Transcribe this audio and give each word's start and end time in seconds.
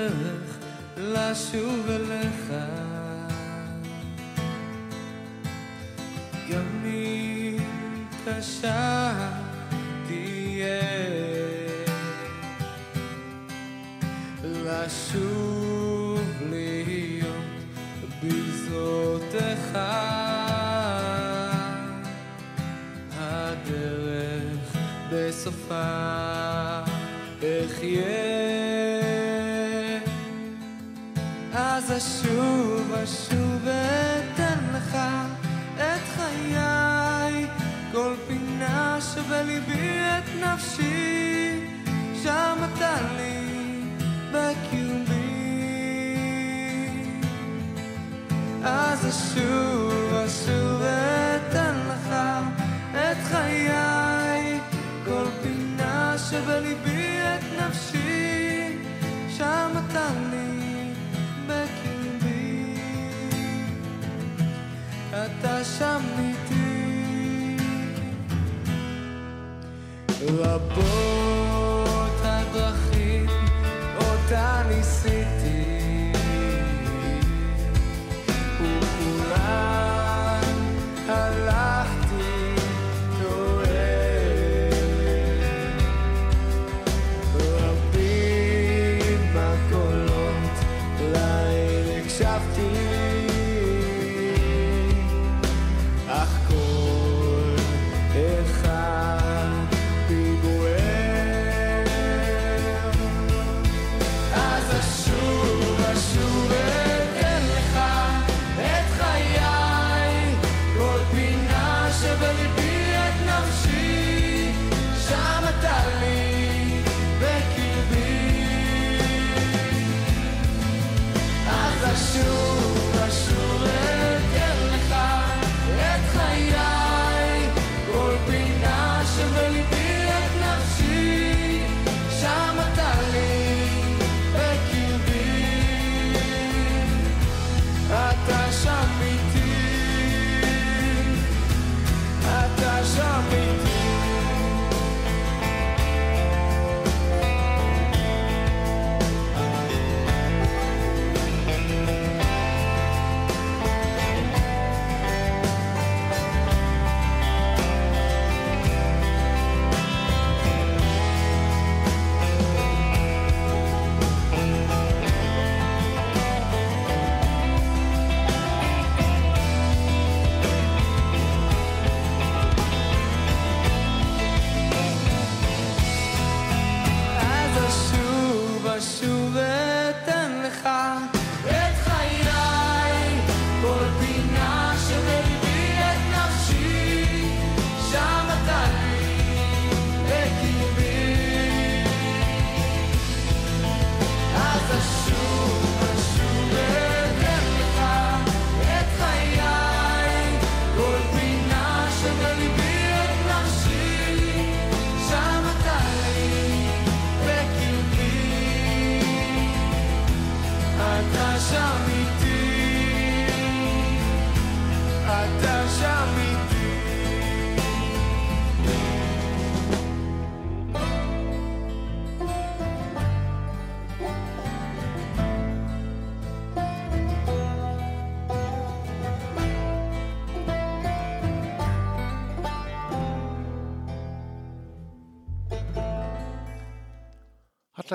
הדרך 0.00 0.58
לשוב 0.96 1.86
אליך. 1.90 2.52
גם 6.50 6.84
אם 6.84 7.56
קשה 8.24 8.89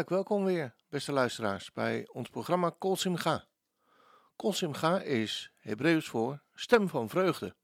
Welkom 0.03 0.45
weer, 0.45 0.75
beste 0.89 1.11
luisteraars, 1.11 1.71
bij 1.71 2.07
ons 2.11 2.29
programma 2.29 2.69
Kol 2.69 2.95
Simcha. 2.95 3.47
Kol 4.35 4.53
Simcha 4.53 5.01
is 5.01 5.51
Hebreeuws 5.57 6.07
voor 6.07 6.43
stem 6.53 6.89
van 6.89 7.09
vreugde. 7.09 7.55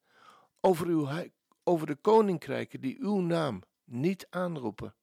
over, 0.60 0.86
uw, 0.86 1.08
over 1.64 1.86
de 1.86 1.96
koninkrijken 1.96 2.80
die 2.80 3.00
uw 3.00 3.20
naam 3.20 3.62
niet 3.84 4.26
aanroepen. 4.30 4.94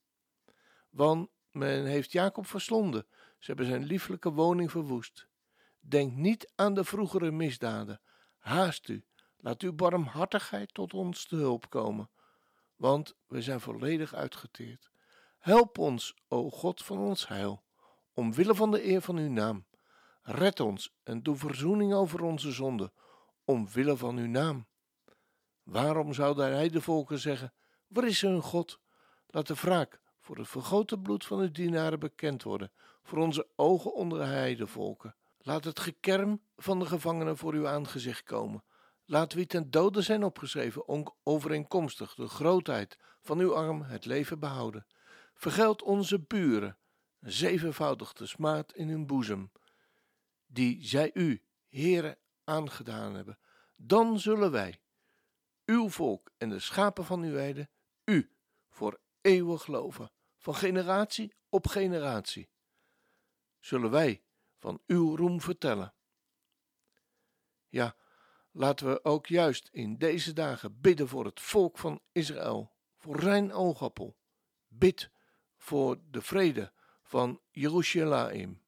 Want 0.90 1.30
men 1.52 1.86
heeft 1.86 2.12
Jacob 2.12 2.48
verslonden, 2.48 3.08
ze 3.40 3.46
hebben 3.46 3.66
zijn 3.66 3.84
lieflijke 3.84 4.32
woning 4.32 4.72
verwoest. 4.72 5.28
Denk 5.80 6.14
niet 6.14 6.52
aan 6.56 6.74
de 6.74 6.84
vroegere 6.84 7.32
misdaden. 7.32 8.02
Haast 8.38 8.88
u, 8.88 9.06
laat 9.38 9.62
uw 9.62 9.74
barmhartigheid 9.74 10.74
tot 10.74 10.94
ons 10.94 11.26
te 11.26 11.36
hulp 11.36 11.70
komen, 11.70 12.10
want 12.76 13.16
we 13.28 13.42
zijn 13.42 13.60
volledig 13.60 14.14
uitgeteerd. 14.14 14.92
Help 15.40 15.78
ons, 15.78 16.16
o 16.28 16.50
God 16.50 16.84
van 16.84 16.98
ons 16.98 17.28
heil, 17.28 17.64
omwille 18.14 18.56
van 18.56 18.72
de 18.72 18.86
eer 18.88 19.02
van 19.02 19.18
uw 19.18 19.30
naam. 19.30 19.66
Red 20.22 20.60
ons 20.60 20.94
en 21.04 21.24
doe 21.24 21.36
verzoening 21.36 21.94
over 21.94 22.22
onze 22.22 22.52
zonden, 22.52 22.94
omwille 23.46 23.98
van 23.98 24.18
uw 24.18 24.28
naam. 24.28 24.68
Waarom 25.64 26.14
zouden 26.14 26.52
hij 26.52 26.70
de 26.70 26.82
volken 26.82 27.20
zeggen: 27.20 27.54
Waar 27.88 28.08
is 28.08 28.22
hun 28.22 28.42
God? 28.42 28.80
Laat 29.28 29.48
de 29.48 29.54
wraak 29.54 30.02
voor 30.20 30.38
het 30.38 30.48
vergoten 30.48 31.02
bloed 31.02 31.26
van 31.26 31.40
uw 31.40 31.52
dienaren 31.52 32.00
bekend 32.00 32.44
worden, 32.44 32.72
voor 33.04 33.18
onze 33.18 33.48
ogen 33.56 33.94
onder 33.94 34.20
de 34.20 34.26
heidevolken. 34.26 35.16
Laat 35.38 35.64
het 35.64 35.80
gekerm 35.80 36.42
van 36.56 36.80
de 36.80 36.86
gevangenen 36.86 37.38
voor 37.38 37.54
uw 37.54 37.68
aangezicht 37.68 38.24
komen. 38.24 38.64
Laat 39.06 39.34
wie 39.34 39.46
ten 39.46 39.72
dode 39.72 40.02
zijn 40.02 40.24
opgeschreven, 40.24 41.14
overeenkomstig 41.24 42.14
de 42.14 42.28
grootheid 42.28 42.98
van 43.22 43.40
uw 43.40 43.56
arm, 43.56 43.82
het 43.82 44.06
leven 44.06 44.40
behouden. 44.40 44.86
Vergeld 45.34 45.82
onze 45.82 46.20
buren, 46.20 46.78
zevenvoudig 47.20 48.14
de 48.14 48.26
smaad 48.26 48.74
in 48.74 48.90
hun 48.90 49.08
boezem, 49.08 49.52
die 50.52 50.86
zij 50.88 51.12
u, 51.14 51.44
Heere, 51.68 52.18
aangedaan 52.44 53.16
hebben. 53.16 53.40
Dan 53.76 54.20
zullen 54.20 54.52
wij, 54.52 54.82
uw 55.66 55.90
volk 55.90 56.32
en 56.38 56.50
de 56.50 56.60
schapen 56.60 57.06
van 57.06 57.22
uw 57.22 57.32
weide, 57.32 57.70
u 58.06 58.32
voor 58.70 59.00
eeuwig 59.22 59.64
geloven, 59.64 60.12
van 60.38 60.56
generatie 60.56 61.34
op 61.50 61.68
generatie. 61.68 62.50
Zullen 63.60 63.92
wij 63.92 64.24
van 64.58 64.82
uw 64.88 65.16
roem 65.16 65.42
vertellen. 65.42 65.94
Ja, 67.68 67.96
laten 68.52 68.88
we 68.88 69.04
ook 69.04 69.28
juist 69.28 69.70
in 69.72 69.98
deze 69.98 70.34
dagen 70.34 70.82
bidden 70.82 71.08
voor 71.08 71.26
het 71.26 71.42
volk 71.42 71.78
van 71.78 72.02
Israël, 72.12 72.76
voor 72.98 73.20
Rijn 73.20 73.54
Oogappel. 73.54 74.18
Bid 74.68 75.12
voor 75.58 76.02
de 76.10 76.22
vrede 76.22 76.74
van 77.02 77.42
Jeruzalem. 77.52 78.61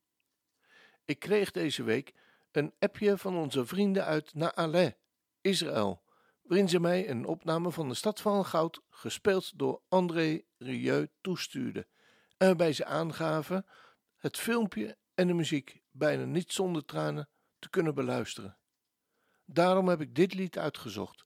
Ik 1.05 1.19
kreeg 1.19 1.51
deze 1.51 1.83
week 1.83 2.13
een 2.51 2.73
appje 2.79 3.17
van 3.17 3.35
onze 3.35 3.65
vrienden 3.65 4.05
uit 4.05 4.33
Naale, 4.33 4.97
Israël, 5.41 6.03
waarin 6.41 6.69
ze 6.69 6.79
mij 6.79 7.09
een 7.09 7.25
opname 7.25 7.71
van 7.71 7.89
de 7.89 7.95
Stad 7.95 8.21
van 8.21 8.45
Goud, 8.45 8.81
gespeeld 8.89 9.57
door 9.59 9.81
André 9.87 10.41
Rieu, 10.57 11.09
toestuurden 11.21 11.87
en 12.37 12.47
waarbij 12.47 12.73
ze 12.73 12.85
aangaven 12.85 13.65
het 14.17 14.37
filmpje 14.37 14.97
en 15.13 15.27
de 15.27 15.33
muziek 15.33 15.81
bijna 15.91 16.25
niet 16.25 16.51
zonder 16.51 16.85
tranen 16.85 17.29
te 17.59 17.69
kunnen 17.69 17.95
beluisteren. 17.95 18.57
Daarom 19.45 19.87
heb 19.87 20.01
ik 20.01 20.15
dit 20.15 20.33
lied 20.33 20.57
uitgezocht 20.57 21.25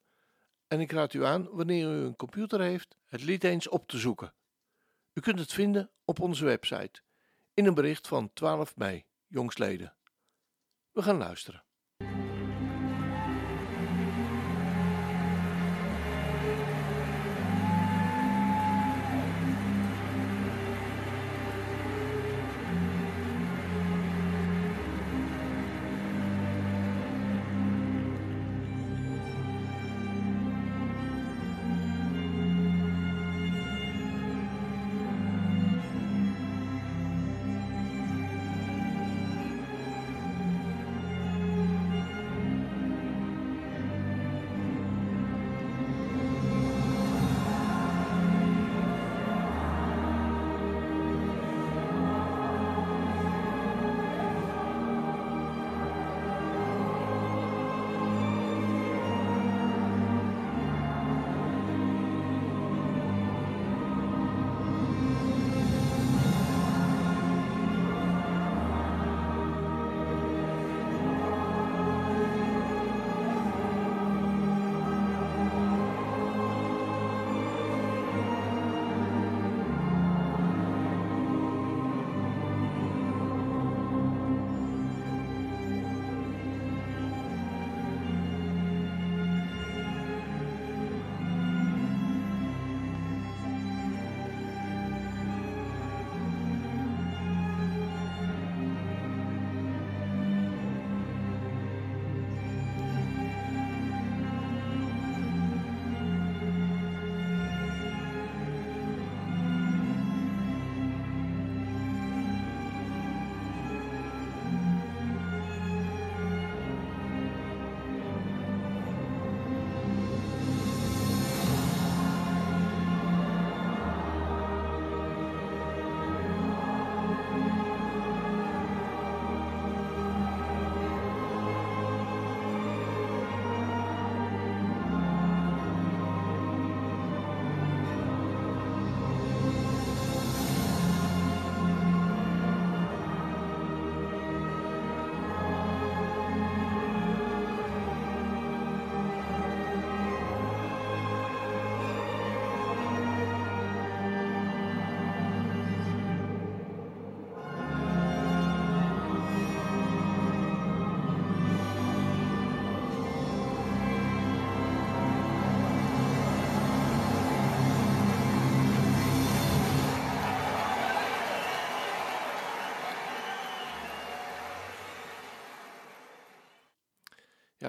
en 0.68 0.80
ik 0.80 0.92
raad 0.92 1.14
u 1.14 1.26
aan, 1.26 1.50
wanneer 1.52 1.86
u 1.86 2.06
een 2.06 2.16
computer 2.16 2.62
heeft, 2.62 2.98
het 3.06 3.24
lied 3.24 3.44
eens 3.44 3.68
op 3.68 3.88
te 3.88 3.98
zoeken. 3.98 4.34
U 5.14 5.22
kunt 5.22 5.40
het 5.40 5.54
vinden 5.54 5.92
op 6.06 6.20
onze 6.20 6.46
website 6.46 7.02
in 7.54 7.66
een 7.66 7.74
bericht 7.74 8.08
van 8.08 8.34
12 8.34 8.76
mei, 8.76 9.06
jongsleden. 9.28 9.98
We 10.92 11.02
gaan 11.02 11.18
luisteren. 11.18 11.67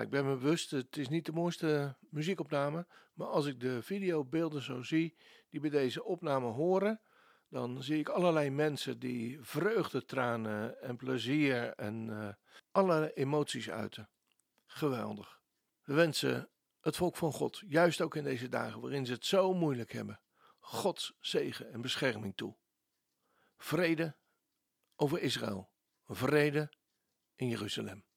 Ik 0.01 0.11
ben 0.11 0.27
me 0.27 0.35
bewust, 0.35 0.71
het 0.71 0.97
is 0.97 1.09
niet 1.09 1.27
de 1.27 1.33
mooiste 1.33 1.97
muziekopname, 2.11 2.87
maar 3.15 3.27
als 3.27 3.47
ik 3.47 3.61
de 3.61 3.83
videobeelden 3.83 4.63
zo 4.63 4.83
zie 4.83 5.17
die 5.51 5.61
bij 5.61 5.71
deze 5.71 6.05
opname 6.05 6.47
horen, 6.47 7.01
dan 7.49 7.83
zie 7.83 7.99
ik 7.99 8.09
allerlei 8.09 8.51
mensen 8.51 8.99
die 8.99 9.39
vreugdetranen 9.41 10.83
en 10.83 10.97
plezier 10.97 11.75
en 11.75 12.07
uh, 12.09 12.29
alle 12.71 13.13
emoties 13.13 13.71
uiten. 13.71 14.09
Geweldig. 14.67 15.41
We 15.83 15.95
wensen 15.95 16.51
het 16.81 16.97
volk 16.97 17.17
van 17.17 17.33
God, 17.33 17.63
juist 17.67 18.01
ook 18.01 18.17
in 18.17 18.25
deze 18.25 18.49
dagen 18.49 18.81
waarin 18.81 19.07
ze 19.07 19.13
het 19.13 19.27
zo 19.27 19.55
moeilijk 19.55 19.93
hebben, 19.93 20.21
Gods 20.59 21.17
zegen 21.21 21.73
en 21.73 21.81
bescherming 21.81 22.37
toe. 22.37 22.57
Vrede 23.57 24.17
over 24.97 25.21
Israël, 25.21 25.71
vrede 26.07 26.73
in 27.35 27.49
Jeruzalem. 27.49 28.08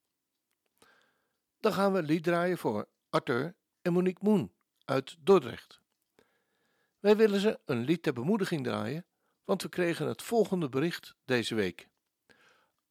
Dan 1.62 1.74
gaan 1.74 1.94
we 1.94 2.04
lied 2.04 2.24
draaien 2.24 2.58
voor 2.58 2.88
Arthur 3.10 3.56
en 3.82 3.94
Monique 3.94 4.26
Moon 4.26 4.52
uit 4.86 5.16
Dordrecht. 5.20 5.82
Wij 7.00 7.16
willen 7.16 7.40
ze 7.40 7.60
een 7.66 7.84
lied 7.84 8.04
ter 8.04 8.14
bemoediging 8.14 8.64
draaien, 8.64 9.06
want 9.46 9.62
we 9.62 9.70
kregen 9.70 10.08
het 10.08 10.22
volgende 10.22 10.70
bericht 10.70 11.16
deze 11.26 11.56
week. 11.56 11.88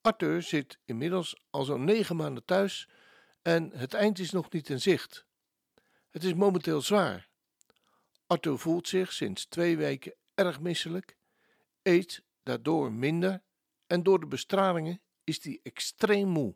Arthur 0.00 0.42
zit 0.42 0.78
inmiddels 0.84 1.42
al 1.50 1.64
zo'n 1.64 1.84
negen 1.84 2.16
maanden 2.16 2.44
thuis 2.44 2.88
en 3.42 3.70
het 3.70 3.94
eind 3.94 4.18
is 4.18 4.30
nog 4.30 4.50
niet 4.50 4.68
in 4.68 4.80
zicht. 4.80 5.26
Het 6.10 6.24
is 6.24 6.34
momenteel 6.34 6.80
zwaar. 6.80 7.28
Arthur 8.26 8.58
voelt 8.58 8.88
zich 8.88 9.12
sinds 9.12 9.46
twee 9.46 9.76
weken 9.76 10.14
erg 10.34 10.60
misselijk, 10.60 11.16
eet 11.82 12.22
daardoor 12.42 12.92
minder 12.92 13.42
en 13.86 14.02
door 14.02 14.20
de 14.20 14.26
bestralingen 14.26 15.00
is 15.24 15.44
hij 15.44 15.60
extreem 15.62 16.28
moe. 16.28 16.54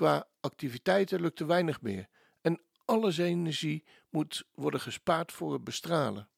Qua 0.00 0.28
activiteiten 0.40 1.20
lukt 1.20 1.40
er 1.40 1.46
weinig 1.46 1.80
meer 1.80 2.08
en 2.40 2.62
alle 2.84 3.10
zijn 3.10 3.28
energie 3.28 3.84
moet 4.08 4.44
worden 4.52 4.80
gespaard 4.80 5.32
voor 5.32 5.52
het 5.52 5.64
bestralen. 5.64 6.30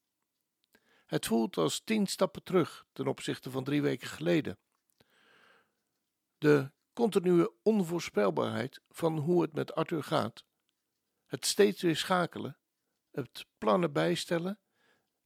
Het 1.06 1.26
voelt 1.26 1.56
als 1.56 1.80
tien 1.80 2.06
stappen 2.06 2.42
terug 2.42 2.86
ten 2.92 3.06
opzichte 3.06 3.50
van 3.50 3.64
drie 3.64 3.82
weken 3.82 4.08
geleden. 4.08 4.58
De 6.38 6.72
continue 6.92 7.52
onvoorspelbaarheid 7.62 8.80
van 8.88 9.18
hoe 9.18 9.42
het 9.42 9.52
met 9.52 9.74
Arthur 9.74 10.02
gaat, 10.02 10.44
het 11.26 11.46
steeds 11.46 11.82
weer 11.82 11.96
schakelen, 11.96 12.58
het 13.10 13.46
plannen 13.58 13.92
bijstellen 13.92 14.60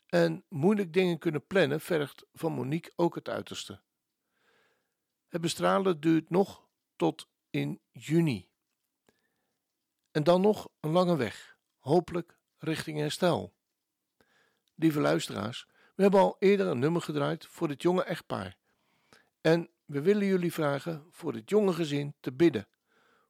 en 0.07 0.45
moeilijk 0.49 0.93
dingen 0.93 1.19
kunnen 1.19 1.47
plannen 1.47 1.81
vergt 1.81 2.27
van 2.33 2.53
Monique 2.53 2.93
ook 2.97 3.15
het 3.15 3.29
uiterste. 3.29 3.83
Het 5.29 5.41
bestralen 5.41 6.01
duurt 6.01 6.31
nog 6.31 6.69
tot 6.97 7.35
in 7.57 7.81
juni. 7.93 8.49
En 10.11 10.25
dan 10.25 10.41
nog 10.41 10.69
een 10.81 10.91
lange 10.91 11.17
weg, 11.17 11.57
hopelijk 11.79 12.39
richting 12.59 12.99
herstel. 12.99 13.55
Lieve 14.75 15.01
luisteraars, 15.01 15.67
we 15.95 16.03
hebben 16.03 16.21
al 16.21 16.37
eerder 16.39 16.67
een 16.67 16.79
nummer 16.79 17.03
gedraaid 17.03 17.47
voor 17.47 17.69
dit 17.69 17.83
jonge 17.83 18.03
echtpaar. 18.03 18.57
En 19.41 19.71
we 19.85 20.01
willen 20.01 20.27
jullie 20.27 20.53
vragen 20.53 21.07
voor 21.11 21.33
dit 21.33 21.51
jonge 21.51 21.73
gezin 21.73 22.15
te 22.21 22.33
bidden 22.33 22.69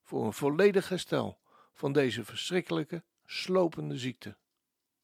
voor 0.03 0.25
een 0.25 0.33
volledig 0.33 0.89
herstel 0.89 1.41
van 1.73 1.93
deze 1.93 2.25
verschrikkelijke, 2.25 3.05
slopende 3.25 3.99
ziekte. 3.99 4.37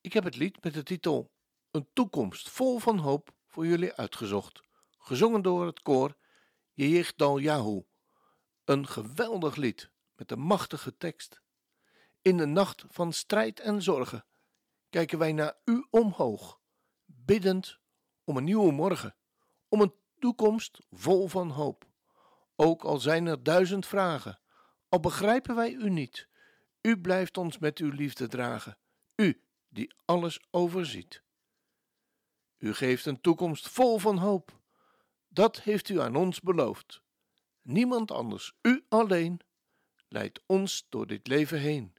Ik 0.00 0.12
heb 0.12 0.25
het 0.25 0.37
lied 0.37 0.62
met 0.64 0.75
de 0.75 0.83
titel 0.83 1.31
Een 1.71 1.88
toekomst 1.93 2.50
vol 2.50 2.79
van 2.79 2.99
hoop 2.99 3.35
voor 3.47 3.67
jullie 3.67 3.93
uitgezocht, 3.93 4.62
gezongen 4.99 5.43
door 5.43 5.67
het 5.67 5.83
koor 5.83 6.17
Dal 7.17 7.38
Yahoo. 7.38 7.87
Een 8.64 8.87
geweldig 8.87 9.57
lied 9.57 9.90
met 10.16 10.31
een 10.31 10.40
machtige 10.40 10.97
tekst. 10.97 11.42
In 12.23 12.37
de 12.37 12.47
nacht 12.47 12.85
van 12.88 13.12
strijd 13.12 13.61
en 13.61 13.83
zorgen 13.83 14.25
kijken 14.90 15.19
wij 15.19 15.33
naar 15.33 15.57
u 15.64 15.87
omhoog, 15.90 16.61
biddend 17.04 17.78
om 18.25 18.37
een 18.37 18.45
nieuwe 18.45 18.73
morgen, 18.73 19.16
om 19.69 19.81
een 19.81 19.95
toekomst 20.19 20.78
vol 20.90 21.28
van 21.28 21.50
hoop. 21.50 21.85
Ook 22.57 22.85
al 22.85 22.99
zijn 22.99 23.26
er 23.26 23.42
duizend 23.42 23.87
vragen, 23.87 24.40
al 24.88 25.00
begrijpen 25.00 25.54
wij 25.54 25.73
u 25.73 25.90
niet, 25.90 26.28
u 26.81 27.00
blijft 27.00 27.37
ons 27.37 27.59
met 27.59 27.78
uw 27.78 27.90
liefde 27.90 28.28
dragen, 28.28 28.78
u 29.16 29.42
die 29.69 29.95
alles 30.04 30.40
overziet. 30.50 31.23
U 32.59 32.75
geeft 32.75 33.07
een 33.07 33.21
toekomst 33.21 33.69
vol 33.69 33.99
van 33.99 34.19
hoop. 34.19 34.61
Dat 35.28 35.61
heeft 35.61 35.88
u 35.88 36.00
aan 36.00 36.16
ons 36.16 36.40
beloofd. 36.40 37.01
Niemand 37.62 38.11
anders, 38.11 38.52
u 38.62 38.85
alleen, 38.88 39.40
leidt 40.09 40.40
ons 40.47 40.87
door 40.88 41.07
dit 41.07 41.26
leven 41.26 41.59
heen. 41.59 41.95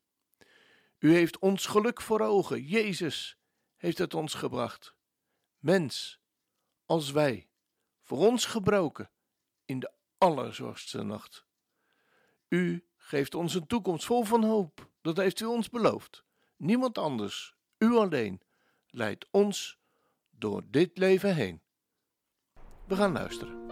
U 0.99 1.13
heeft 1.13 1.39
ons 1.39 1.65
geluk 1.65 2.01
voor 2.01 2.21
ogen, 2.21 2.61
Jezus 2.61 3.37
heeft 3.75 3.97
het 3.97 4.13
ons 4.13 4.33
gebracht. 4.33 4.95
Mens, 5.59 6.19
als 6.85 7.11
wij, 7.11 7.49
voor 8.01 8.17
ons 8.17 8.45
gebroken 8.45 9.11
in 9.65 9.79
de 9.79 9.91
allerzorgste 10.17 11.03
nacht. 11.03 11.45
U 12.47 12.87
geeft 12.95 13.35
ons 13.35 13.53
een 13.53 13.67
toekomst 13.67 14.05
vol 14.05 14.23
van 14.23 14.43
hoop, 14.43 14.89
dat 15.01 15.17
heeft 15.17 15.39
u 15.39 15.45
ons 15.45 15.69
beloofd. 15.69 16.23
Niemand 16.57 16.97
anders, 16.97 17.55
u 17.77 17.95
alleen, 17.95 18.41
leidt 18.87 19.27
ons 19.31 19.79
door 20.29 20.63
dit 20.65 20.97
leven 20.97 21.35
heen. 21.35 21.61
We 22.87 22.95
gaan 22.95 23.11
luisteren. 23.11 23.62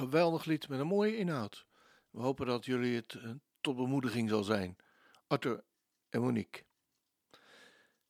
Geweldig 0.00 0.44
lied 0.44 0.68
met 0.68 0.80
een 0.80 0.86
mooie 0.86 1.16
inhoud. 1.16 1.66
We 2.10 2.20
hopen 2.20 2.46
dat 2.46 2.64
jullie 2.64 2.96
het 2.96 3.14
eh, 3.14 3.30
tot 3.60 3.76
bemoediging 3.76 4.28
zal 4.28 4.42
zijn. 4.42 4.76
Arthur 5.26 5.64
en 6.08 6.20
Monique. 6.20 6.64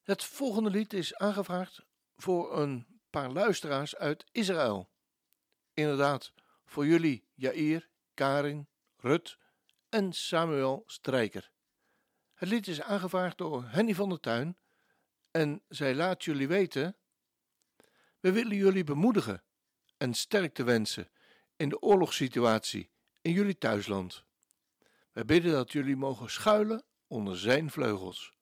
Het 0.03 0.25
volgende 0.25 0.71
lied 0.71 0.93
is 0.93 1.15
aangevraagd 1.15 1.85
voor 2.17 2.59
een 2.59 3.01
paar 3.11 3.31
luisteraars 3.31 3.97
uit 3.97 4.25
Israël. 4.33 4.91
Inderdaad, 5.75 6.33
voor 6.65 6.87
jullie 6.87 7.25
Jair, 7.35 7.89
Karin, 8.15 8.69
Rut 8.97 9.39
en 9.89 10.13
Samuel 10.13 10.83
Strijker. 10.87 11.51
Het 12.35 12.49
lied 12.49 12.67
is 12.67 12.83
aangevraagd 12.83 13.39
door 13.39 13.65
Henny 13.65 13.95
van 13.95 14.09
der 14.09 14.21
Tuin 14.21 14.59
en 15.31 15.63
zij 15.69 15.95
laat 15.95 16.25
jullie 16.25 16.49
weten: 16.49 16.97
We 18.21 18.33
willen 18.33 18.57
jullie 18.57 18.85
bemoedigen 18.85 19.45
en 19.97 20.15
sterkte 20.15 20.63
wensen 20.63 21.11
in 21.61 21.69
de 21.69 21.83
oorlogssituatie 21.83 22.91
in 23.21 23.33
jullie 23.33 23.59
thuisland. 23.59 24.25
Wij 25.13 25.25
bidden 25.25 25.53
dat 25.53 25.73
jullie 25.73 25.97
mogen 25.97 26.31
schuilen 26.31 26.85
onder 27.07 27.39
zijn 27.39 27.71
vleugels. 27.71 28.33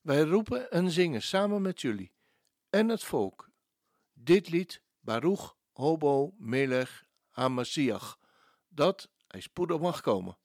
Wij 0.00 0.20
roepen 0.20 0.70
en 0.70 0.90
zingen 0.90 1.22
samen 1.22 1.62
met 1.62 1.80
jullie 1.80 2.12
en 2.70 2.88
het 2.88 3.04
volk 3.04 3.50
dit 4.12 4.48
lied 4.48 4.82
Baruch 5.00 5.56
Hobo 5.72 6.34
Melech 6.36 7.04
Hamasiach, 7.28 8.18
dat 8.68 9.10
hij 9.26 9.40
spoedig 9.40 9.80
mag 9.80 10.00
komen. 10.00 10.38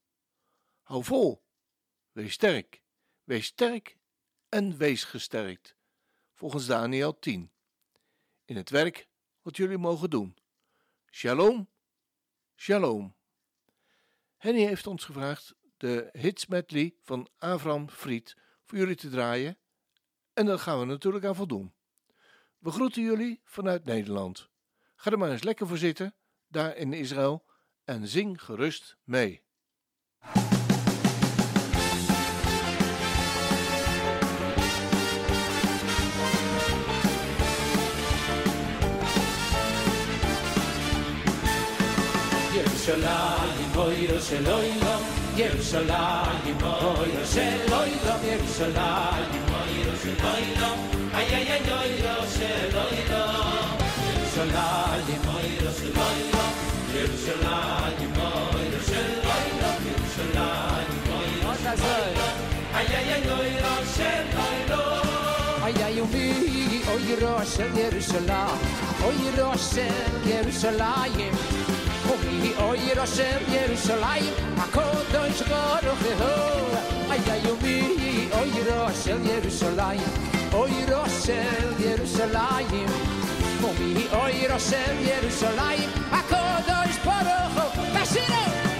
Hou 0.81 1.03
vol, 1.03 1.43
wees 2.11 2.33
sterk, 2.33 2.83
wees 3.23 3.45
sterk 3.45 3.97
en 4.49 4.77
wees 4.77 5.03
gesterkt, 5.03 5.75
volgens 6.33 6.65
Daniel 6.65 7.19
10. 7.19 7.51
In 8.45 8.55
het 8.55 8.69
werk 8.69 9.07
wat 9.41 9.57
jullie 9.57 9.77
mogen 9.77 10.09
doen. 10.09 10.37
Shalom, 11.11 11.71
shalom. 12.63 13.15
Henny 14.37 14.65
heeft 14.65 14.87
ons 14.87 15.05
gevraagd 15.05 15.55
de 15.77 16.09
hits 16.11 16.45
medley 16.45 16.95
van 17.01 17.29
Avram 17.37 17.89
Fried 17.89 18.37
voor 18.63 18.77
jullie 18.77 18.95
te 18.95 19.09
draaien 19.09 19.57
en 20.33 20.45
daar 20.45 20.59
gaan 20.59 20.79
we 20.79 20.85
natuurlijk 20.85 21.25
aan 21.25 21.35
voldoen. 21.35 21.73
We 22.57 22.71
groeten 22.71 23.03
jullie 23.03 23.41
vanuit 23.43 23.85
Nederland. 23.85 24.49
Ga 24.95 25.11
er 25.11 25.17
maar 25.17 25.31
eens 25.31 25.43
lekker 25.43 25.67
voor 25.67 25.77
zitten, 25.77 26.15
daar 26.47 26.75
in 26.75 26.93
Israël, 26.93 27.45
en 27.83 28.07
zing 28.07 28.43
gerust 28.43 28.97
mee. 29.03 29.42
ירושלים, 42.87 43.71
אוירו 43.75 44.21
של 44.21 44.47
אוירו, 44.47 44.95
ירושלים, 45.35 46.57
אוירו 46.63 47.25
של 47.25 47.73
אוירו, 47.73 48.15
ירושלים, 48.23 49.43
אוירו 49.53 49.97
של 50.03 50.13
אוירו, 50.23 50.73
איי 51.13 51.25
איי 51.25 51.51
איי 51.51 51.61
אוירו 51.71 52.25
של 52.35 52.77
אוירו, 52.77 53.23
ירושלים, 54.19 55.21
אוירו 55.27 55.71
של 55.79 55.91
אוירו, 55.99 56.45
ירושלים, 56.93 58.11
אוירו 58.17 58.83
של 58.87 59.11
אוירו, 59.23 59.71
ירושלים, 59.85 60.87
אוירו 61.09 61.53
של 61.63 61.83
אוירו, 61.83 62.27
איי 62.75 62.87
איי 62.87 63.13
איי 63.13 63.31
אוירו 63.31 63.75
של 63.95 64.37
אוירו. 64.37 65.03
Ay 65.63 65.81
ay 65.81 65.97
umi, 66.01 66.83
oy 66.93 67.07
Roshel 67.23 67.71
Yerushalayim, 67.81 68.59
oy 69.07 69.21
Roshel 69.37 70.11
Yerushalayim, 70.31 71.33
umi 72.43 72.53
oy 72.69 72.95
Roshel 72.95 73.41
Yerushalayim, 73.55 74.33
hakodosh 74.57 75.41
baruch 75.49 76.05
hu. 76.19 76.33
Ay 77.11 77.21
ay 77.31 77.45
umi, 77.51 78.29
oy 78.39 78.51
Roshel 78.67 79.19
Yerushalayim, 79.31 80.11
oy 80.53 80.73
Roshel 80.91 81.71
Yerushalayim, 81.85 82.91
umi 83.63 84.07
oy 84.23 84.35
Roshel 84.51 84.95
Yerushalayim, 85.09 85.89
hakodosh 86.11 86.97
baruch 87.05 87.55
hu. 87.55 88.72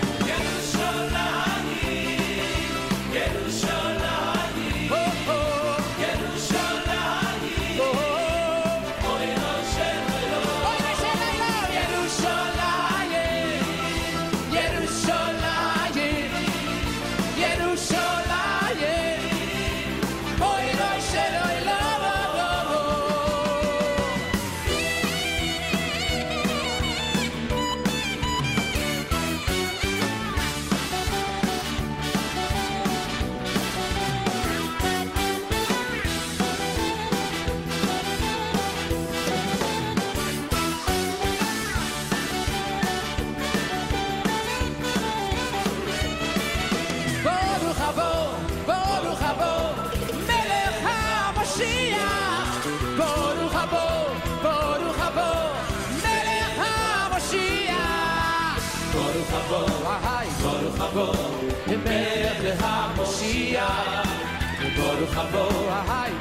ברוך 64.77 65.17
הבוא, 65.17 65.71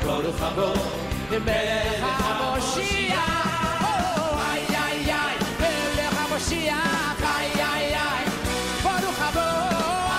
ברוך 0.05 0.43
הבוא, 0.43 0.75
מלך 1.31 2.21
המושיע. 2.21 3.17
איי 4.51 4.65
איי 4.69 5.13
איי, 5.13 5.37
מלך 5.61 6.17
המושיע. 6.19 6.75
איי 7.23 7.51
איי 7.55 7.95
איי, 7.95 8.25
ברוך 8.83 9.21
הבוא, 9.21 9.43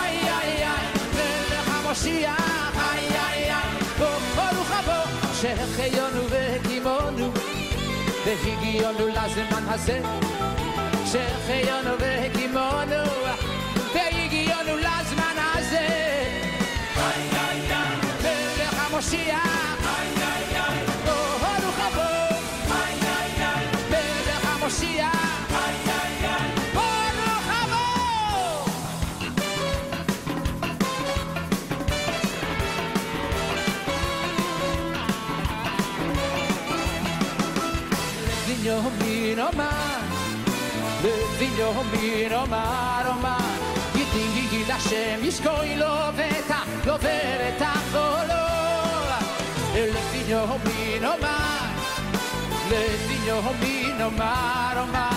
איי 0.01 0.17
איי 0.17 0.63
איי, 0.63 0.87
מלך 1.13 1.67
המושיע. 1.75 2.33
איי 2.77 3.07
איי 3.07 3.53
איי, 3.53 3.79
ברוך 3.99 4.71
הבוא, 4.71 5.31
שהחיינו 5.41 6.29
והגימונו, 6.29 7.31
והגיונו 8.25 9.07
לזמן 9.07 9.63
הזה. 9.67 10.01
שהחיינו 11.05 11.91
והגימונו. 11.99 13.42
Ρωσία. 19.03 19.41
Το 21.05 21.15
ρούχαβο 21.61 22.11
Πέντε 23.89 24.33
χαμοσία 24.43 25.11
Δίνιο 38.47 38.91
μήνωμα 38.99 39.71
Δίνιο 41.37 41.71
μήνωμα 41.91 42.63
Ρωμά 43.05 43.37
Γιατί 43.95 44.17
γίγιλα 44.33 44.77
σε 44.79 45.19
μισκόι 45.21 45.75
Λοβέτα, 45.77 46.59
λοβέρετα, 46.85 47.71
δολό 47.93 48.42
niño, 50.23 50.43
homie, 50.43 50.99
no 51.01 51.17
más. 51.17 51.71
Les 52.69 53.09
niño, 53.09 53.39
homie, 53.39 53.93
no 53.97 54.11
más, 54.11 54.75
no 54.75 54.85
más. 54.87 55.13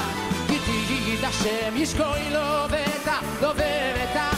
Kitty, 0.48 1.16
da 1.20 1.30
se 1.30 1.70
misco 1.70 2.04
lo 2.30 2.68
beta, 2.68 3.20
lo 3.40 3.54
beta. 3.54 4.35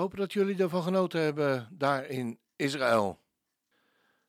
We 0.00 0.06
hopen 0.06 0.18
dat 0.18 0.32
jullie 0.32 0.62
ervan 0.62 0.82
genoten 0.82 1.20
hebben 1.20 1.68
daar 1.72 2.06
in 2.06 2.40
Israël. 2.56 3.20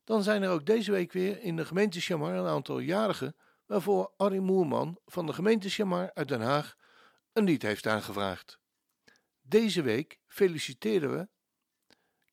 Dan 0.03 0.23
zijn 0.23 0.43
er 0.43 0.49
ook 0.49 0.65
deze 0.65 0.91
week 0.91 1.11
weer 1.11 1.41
in 1.41 1.55
de 1.55 1.65
gemeente 1.65 2.01
Shamar 2.01 2.33
een 2.33 2.45
aantal 2.45 2.79
jarigen 2.79 3.35
waarvoor 3.65 4.13
Arie 4.17 4.39
Moerman 4.39 4.99
van 5.05 5.25
de 5.25 5.33
gemeente 5.33 5.69
Shamar 5.69 6.13
uit 6.13 6.27
Den 6.27 6.41
Haag 6.41 6.77
een 7.33 7.43
lied 7.43 7.61
heeft 7.61 7.87
aangevraagd. 7.87 8.59
Deze 9.41 9.81
week 9.81 10.19
feliciteren 10.27 11.11
we 11.11 11.29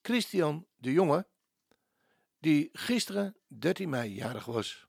Christian 0.02 0.66
de 0.76 0.92
Jonge, 0.92 1.26
die 2.38 2.68
gisteren 2.72 3.36
13 3.46 3.88
mei 3.88 4.14
jarig 4.14 4.44
was. 4.44 4.86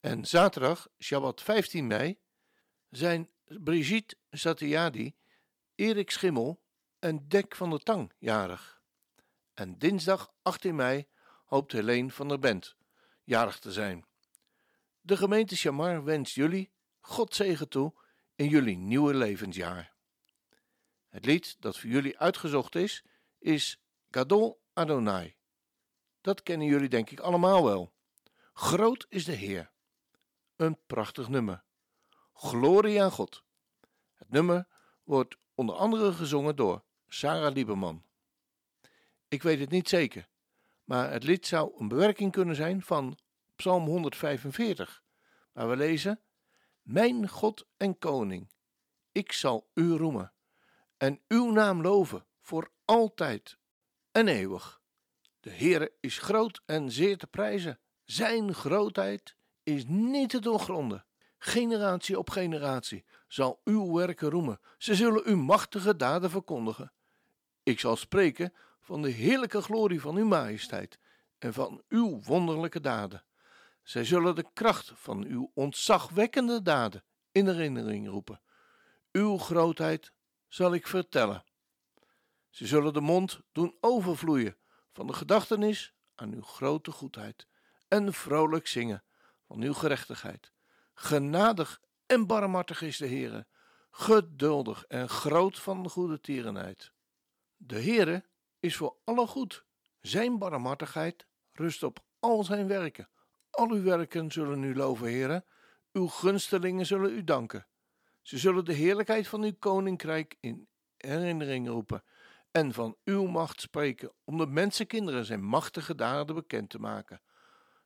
En 0.00 0.24
zaterdag, 0.24 0.88
Shabbat 0.98 1.42
15 1.42 1.86
mei, 1.86 2.18
zijn 2.90 3.30
Brigitte 3.44 4.16
Satyadi, 4.30 5.14
Erik 5.74 6.10
Schimmel 6.10 6.59
en 7.00 7.28
Dek 7.28 7.56
van 7.56 7.70
der 7.70 7.82
Tang 7.82 8.12
jarig. 8.18 8.82
En 9.54 9.78
dinsdag 9.78 10.32
18 10.42 10.74
mei 10.74 11.08
hoopt 11.44 11.72
Helene 11.72 12.10
van 12.10 12.28
der 12.28 12.38
Bent 12.38 12.76
jarig 13.24 13.58
te 13.58 13.72
zijn. 13.72 14.06
De 15.00 15.16
gemeente 15.16 15.56
Chamar 15.56 16.04
wenst 16.04 16.34
jullie 16.34 16.72
God 17.00 17.34
zegen 17.34 17.68
toe 17.68 17.94
in 18.34 18.48
jullie 18.48 18.76
nieuwe 18.76 19.14
levensjaar. 19.14 19.94
Het 21.08 21.24
lied 21.24 21.56
dat 21.60 21.78
voor 21.78 21.90
jullie 21.90 22.18
uitgezocht 22.18 22.74
is, 22.74 23.04
is 23.38 23.80
Gadol 24.10 24.62
Adonai. 24.72 25.36
Dat 26.20 26.42
kennen 26.42 26.66
jullie 26.66 26.88
denk 26.88 27.10
ik 27.10 27.20
allemaal 27.20 27.64
wel. 27.64 27.92
Groot 28.52 29.06
is 29.08 29.24
de 29.24 29.32
Heer. 29.32 29.70
Een 30.56 30.78
prachtig 30.86 31.28
nummer. 31.28 31.64
Glorie 32.32 33.02
aan 33.02 33.10
God. 33.10 33.44
Het 34.14 34.30
nummer 34.30 34.68
wordt 35.02 35.36
onder 35.54 35.74
andere 35.74 36.12
gezongen 36.12 36.56
door 36.56 36.84
Sarah 37.12 37.54
Lieberman. 37.54 38.04
Ik 39.28 39.42
weet 39.42 39.58
het 39.58 39.70
niet 39.70 39.88
zeker, 39.88 40.28
maar 40.84 41.10
het 41.10 41.22
lied 41.22 41.46
zou 41.46 41.72
een 41.78 41.88
bewerking 41.88 42.32
kunnen 42.32 42.56
zijn 42.56 42.82
van 42.82 43.18
Psalm 43.56 43.84
145, 43.84 45.02
waar 45.52 45.68
we 45.68 45.76
lezen: 45.76 46.20
Mijn 46.82 47.28
God 47.28 47.66
en 47.76 47.98
Koning, 47.98 48.50
ik 49.12 49.32
zal 49.32 49.70
u 49.74 49.92
roemen 49.92 50.32
en 50.96 51.20
uw 51.28 51.50
naam 51.50 51.82
loven 51.82 52.26
voor 52.40 52.70
altijd 52.84 53.58
en 54.12 54.28
eeuwig. 54.28 54.80
De 55.40 55.50
Heere 55.50 55.92
is 56.00 56.18
groot 56.18 56.62
en 56.66 56.90
zeer 56.90 57.16
te 57.16 57.26
prijzen. 57.26 57.80
Zijn 58.04 58.54
grootheid 58.54 59.36
is 59.62 59.84
niet 59.86 60.30
te 60.30 60.38
doorgronden. 60.38 61.06
Generatie 61.38 62.18
op 62.18 62.30
generatie 62.30 63.04
zal 63.28 63.60
uw 63.64 63.92
werken 63.92 64.30
roemen. 64.30 64.60
Ze 64.78 64.94
zullen 64.94 65.26
uw 65.26 65.36
machtige 65.36 65.96
daden 65.96 66.30
verkondigen. 66.30 66.92
Ik 67.62 67.80
zal 67.80 67.96
spreken 67.96 68.54
van 68.80 69.02
de 69.02 69.10
heerlijke 69.10 69.62
glorie 69.62 70.00
van 70.00 70.16
uw 70.16 70.26
majesteit 70.26 70.98
en 71.38 71.52
van 71.52 71.82
uw 71.88 72.22
wonderlijke 72.22 72.80
daden. 72.80 73.24
Zij 73.82 74.04
zullen 74.04 74.34
de 74.34 74.46
kracht 74.52 74.92
van 74.94 75.24
uw 75.24 75.50
ontzagwekkende 75.54 76.62
daden 76.62 77.04
in 77.32 77.46
herinnering 77.46 78.08
roepen. 78.08 78.40
Uw 79.12 79.38
grootheid 79.38 80.12
zal 80.48 80.74
ik 80.74 80.86
vertellen. 80.86 81.44
Ze 82.50 82.66
zullen 82.66 82.92
de 82.92 83.00
mond 83.00 83.40
doen 83.52 83.76
overvloeien 83.80 84.56
van 84.92 85.06
de 85.06 85.12
gedachtenis 85.12 85.94
aan 86.14 86.32
uw 86.32 86.42
grote 86.42 86.90
goedheid 86.90 87.46
en 87.88 88.12
vrolijk 88.12 88.66
zingen 88.66 89.04
van 89.46 89.62
uw 89.62 89.74
gerechtigheid. 89.74 90.52
Genadig 90.94 91.80
en 92.06 92.26
barmhartig 92.26 92.82
is 92.82 92.96
de 92.96 93.06
Heere, 93.06 93.46
geduldig 93.90 94.84
en 94.84 95.08
groot 95.08 95.58
van 95.58 95.88
goede 95.88 96.20
tierenheid. 96.20 96.92
De 97.62 97.82
Heere 97.82 98.24
is 98.60 98.76
voor 98.76 98.96
alle 99.04 99.26
goed. 99.26 99.64
Zijn 100.00 100.38
barmhartigheid 100.38 101.26
rust 101.52 101.82
op 101.82 102.04
al 102.18 102.44
zijn 102.44 102.66
werken. 102.66 103.08
Al 103.50 103.70
uw 103.70 103.82
werken 103.82 104.30
zullen 104.30 104.62
u 104.62 104.74
loven, 104.74 105.06
Heere. 105.06 105.44
Uw 105.92 106.06
gunstelingen 106.06 106.86
zullen 106.86 107.12
u 107.12 107.24
danken. 107.24 107.66
Ze 108.22 108.38
zullen 108.38 108.64
de 108.64 108.72
heerlijkheid 108.72 109.28
van 109.28 109.42
uw 109.42 109.54
koninkrijk 109.58 110.36
in 110.40 110.68
herinnering 110.96 111.68
roepen 111.68 112.04
en 112.50 112.72
van 112.72 112.96
uw 113.04 113.26
macht 113.26 113.60
spreken 113.60 114.12
om 114.24 114.38
de 114.38 114.46
mensenkinderen 114.46 115.24
zijn 115.24 115.44
machtige 115.44 115.94
daden 115.94 116.34
bekend 116.34 116.70
te 116.70 116.78
maken. 116.78 117.22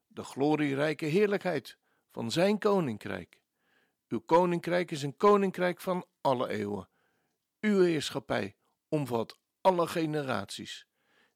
De 0.06 0.24
glorierijke 0.24 1.06
heerlijkheid 1.06 1.78
van 2.12 2.30
zijn 2.30 2.58
koninkrijk. 2.58 3.40
Uw 4.08 4.20
koninkrijk 4.20 4.90
is 4.90 5.02
een 5.02 5.16
koninkrijk 5.16 5.80
van 5.80 6.06
alle 6.20 6.48
eeuwen. 6.48 6.88
Uw 7.60 7.80
heerschappij 7.80 8.56
omvat 8.88 9.42
alle 9.64 9.86
generaties. 9.86 10.86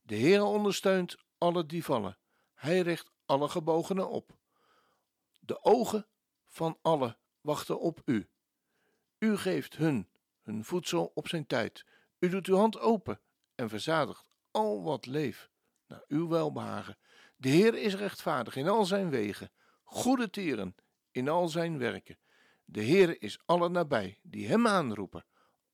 De 0.03 0.15
Heer 0.15 0.43
ondersteunt 0.43 1.17
alle 1.39 1.67
die 1.67 1.85
vallen. 1.85 2.19
Hij 2.55 2.81
richt 2.81 3.11
alle 3.27 3.49
gebogenen 3.49 4.09
op. 4.09 4.37
De 5.41 5.65
ogen 5.65 6.07
van 6.47 6.79
alle 6.83 7.17
wachten 7.41 7.81
op 7.81 8.03
u. 8.05 8.29
U 9.19 9.37
geeft 9.37 9.77
hun 9.77 10.09
hun 10.43 10.65
voedsel 10.65 11.11
op 11.15 11.29
zijn 11.29 11.47
tijd. 11.47 11.85
U 12.19 12.29
doet 12.29 12.47
uw 12.47 12.57
hand 12.57 12.79
open 12.79 13.21
en 13.55 13.69
verzadigt 13.69 14.31
al 14.51 14.83
wat 14.83 15.07
leeft 15.07 15.51
naar 15.87 16.05
uw 16.09 16.29
welbehagen. 16.29 16.99
De 17.37 17.49
Heer 17.49 17.75
is 17.75 17.95
rechtvaardig 17.95 18.57
in 18.57 18.69
al 18.69 18.85
zijn 18.85 19.11
wegen, 19.11 19.51
goede 19.83 20.31
tieren 20.31 20.77
in 21.11 21.29
al 21.29 21.49
zijn 21.49 21.79
werken. 21.79 22.19
De 22.65 22.81
Heer 22.81 23.23
is 23.23 23.39
alle 23.45 23.69
nabij 23.69 24.19
die 24.23 24.49
hem 24.49 24.67
aanroepen, 24.67 25.25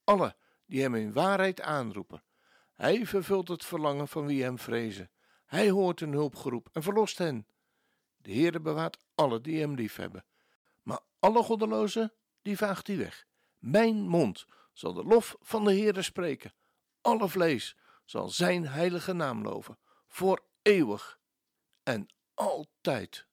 alle 0.05 0.37
die 0.67 0.83
hem 0.83 0.95
in 0.95 1.13
waarheid 1.13 1.61
aanroepen. 1.61 2.23
Hij 2.75 3.07
vervult 3.07 3.49
het 3.49 3.65
verlangen 3.65 4.09
van 4.09 4.27
wie 4.27 4.43
hem 4.43 4.59
vrezen. 4.59 5.11
Hij 5.47 5.71
hoort 5.71 6.01
hun 6.01 6.13
hulpgeroep 6.13 6.69
en 6.73 6.83
verlost 6.83 7.19
hen. 7.19 7.47
De 8.17 8.33
Heere 8.33 8.61
bewaart 8.61 8.99
alle 9.15 9.41
die 9.41 9.61
hem 9.61 9.75
liefhebben. 9.75 10.25
Maar 10.83 11.01
alle 11.19 11.43
goddelozen, 11.43 12.13
die 12.43 12.57
vaagt 12.57 12.87
hij 12.87 12.97
weg. 12.97 13.27
Mijn 13.59 14.09
mond 14.09 14.47
zal 14.73 14.93
de 14.93 15.05
lof 15.05 15.37
van 15.41 15.65
de 15.65 15.73
Heere 15.73 16.03
spreken. 16.03 16.55
Alle 17.01 17.29
vlees 17.29 17.77
zal 18.05 18.29
zijn 18.29 18.69
heilige 18.69 19.13
naam 19.13 19.43
loven, 19.43 19.79
voor 20.07 20.45
eeuwig 20.63 21.19
en 21.83 22.07
altijd. 22.35 23.27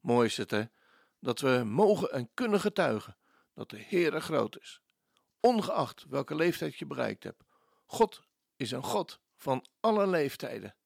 Mooi 0.00 0.26
is 0.26 0.36
het, 0.36 0.50
hè, 0.50 0.64
dat 1.18 1.40
we 1.40 1.62
mogen 1.64 2.12
en 2.12 2.30
kunnen 2.34 2.60
getuigen 2.60 3.16
dat 3.54 3.70
de 3.70 3.82
Heere 3.82 4.20
groot 4.20 4.58
is. 4.60 4.80
Ongeacht 5.40 6.04
welke 6.08 6.34
leeftijd 6.34 6.76
je 6.76 6.86
bereikt 6.86 7.24
hebt. 7.24 7.44
God 7.90 8.22
is 8.56 8.70
een 8.70 8.82
God 8.82 9.20
van 9.36 9.64
alle 9.80 10.06
leeftijden. 10.06 10.76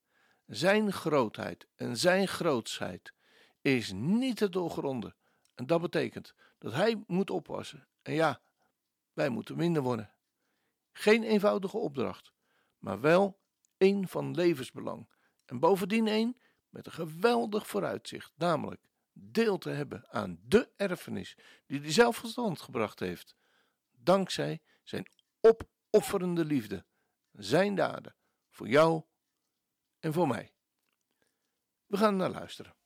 Zijn 0.46 0.92
grootheid 0.92 1.66
en 1.74 1.96
zijn 1.96 2.28
grootsheid 2.28 3.12
is 3.60 3.92
niet 3.92 4.36
te 4.36 4.48
doorgronden. 4.48 5.16
En 5.54 5.66
dat 5.66 5.80
betekent 5.80 6.34
dat 6.58 6.72
hij 6.72 7.02
moet 7.06 7.30
oppassen. 7.30 7.88
En 8.02 8.12
ja, 8.12 8.40
wij 9.12 9.28
moeten 9.28 9.56
minder 9.56 9.82
worden. 9.82 10.14
Geen 10.92 11.22
eenvoudige 11.22 11.78
opdracht, 11.78 12.32
maar 12.78 13.00
wel 13.00 13.40
één 13.76 14.08
van 14.08 14.34
levensbelang. 14.34 15.08
En 15.44 15.58
bovendien 15.58 16.06
één 16.06 16.40
met 16.68 16.86
een 16.86 16.92
geweldig 16.92 17.66
vooruitzicht, 17.66 18.32
namelijk 18.36 18.80
deel 19.12 19.58
te 19.58 19.70
hebben 19.70 20.10
aan 20.10 20.40
de 20.42 20.70
erfenis 20.76 21.36
die 21.66 21.80
hij 21.80 21.92
zelf 21.92 22.20
tot 22.20 22.30
stand 22.30 22.60
gebracht 22.60 23.00
heeft, 23.00 23.36
dankzij 23.90 24.62
zijn 24.82 25.06
opofferende 25.40 26.44
liefde, 26.44 26.84
zijn 27.32 27.74
daden, 27.74 28.16
voor 28.50 28.68
jou 28.68 29.02
en 29.98 30.12
voor 30.12 30.26
mij. 30.26 30.54
We 31.86 31.96
gaan 31.96 32.16
naar 32.16 32.30
luisteren. 32.30 32.76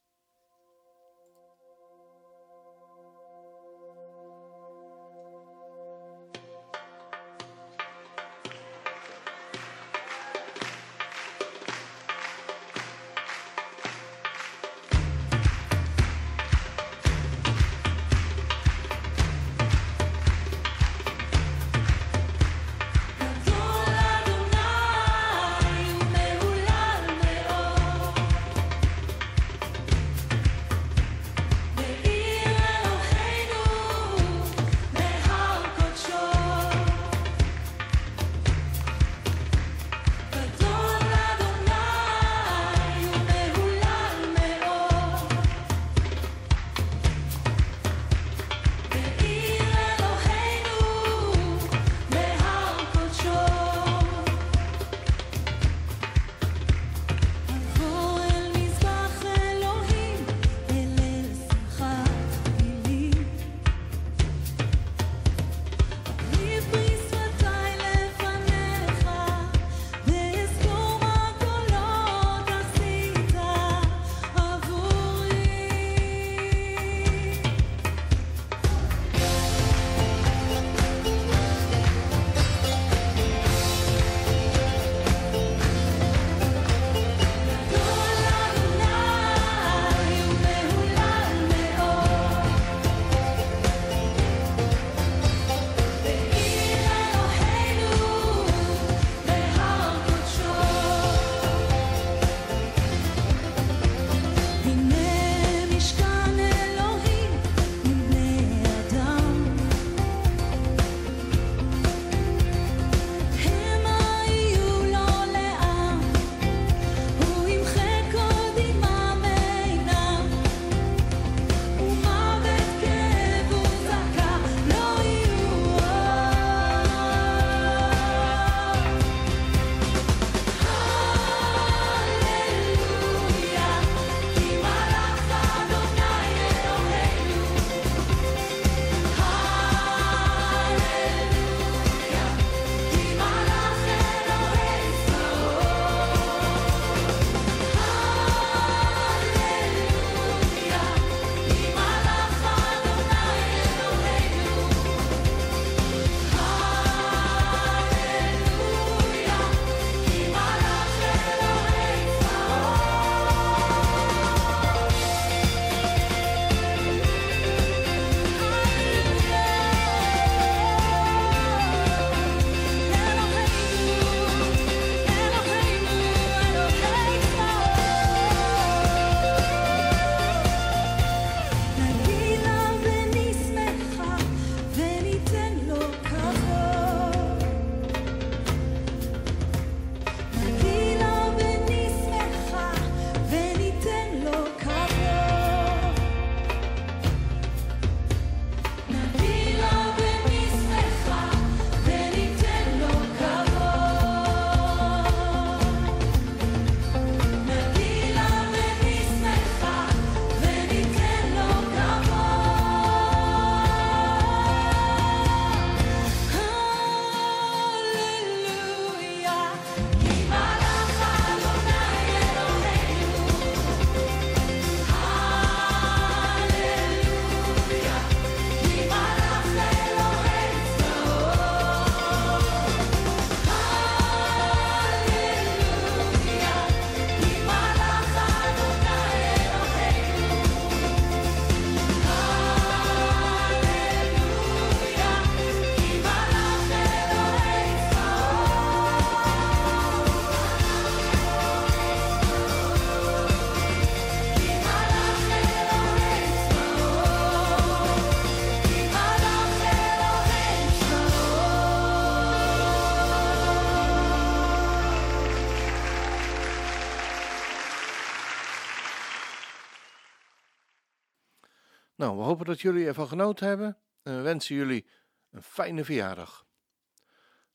Nou, 271.96 272.16
we 272.16 272.22
hopen 272.22 272.46
dat 272.46 272.60
jullie 272.60 272.86
ervan 272.86 273.08
genoten 273.08 273.46
hebben 273.46 273.78
en 274.02 274.16
we 274.16 274.22
wensen 274.22 274.56
jullie 274.56 274.86
een 275.30 275.42
fijne 275.42 275.84
verjaardag. 275.84 276.46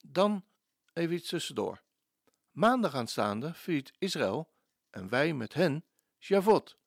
Dan 0.06 0.46
even 0.94 1.16
iets 1.16 1.30
tussendoor. 1.30 1.82
Maandag 2.52 2.96
aanstaande 2.96 3.54
viert 3.54 3.94
Israël 3.98 4.54
en 4.90 5.10
wij 5.10 5.34
met 5.34 5.54
hen 5.54 5.86
Shavuot, 6.20 6.78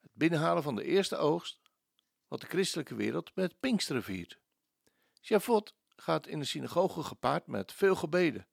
het 0.00 0.10
binnenhalen 0.14 0.62
van 0.62 0.74
de 0.74 0.84
eerste 0.84 1.16
oogst, 1.16 1.60
wat 2.28 2.40
de 2.40 2.46
christelijke 2.46 2.94
wereld 2.94 3.34
met 3.34 3.60
Pinksteren 3.60 4.02
viert. 4.02 4.38
Shavuot 5.20 5.74
gaat 5.96 6.26
in 6.26 6.38
de 6.38 6.44
synagoge 6.44 7.02
gepaard 7.02 7.46
met 7.46 7.72
veel 7.72 7.94
gebeden, 7.94 8.48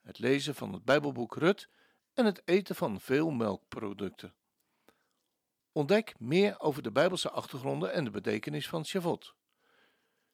het 0.00 0.18
lezen 0.18 0.54
van 0.54 0.72
het 0.72 0.84
Bijbelboek 0.84 1.36
Rut 1.36 1.68
en 2.12 2.24
het 2.24 2.42
eten 2.44 2.74
van 2.74 3.00
veel 3.00 3.30
melkproducten. 3.30 4.34
Ontdek 5.74 6.14
meer 6.18 6.60
over 6.60 6.82
de 6.82 6.92
Bijbelse 6.92 7.30
achtergronden 7.30 7.92
en 7.92 8.04
de 8.04 8.10
betekenis 8.10 8.68
van 8.68 8.84
Shavuot. 8.84 9.34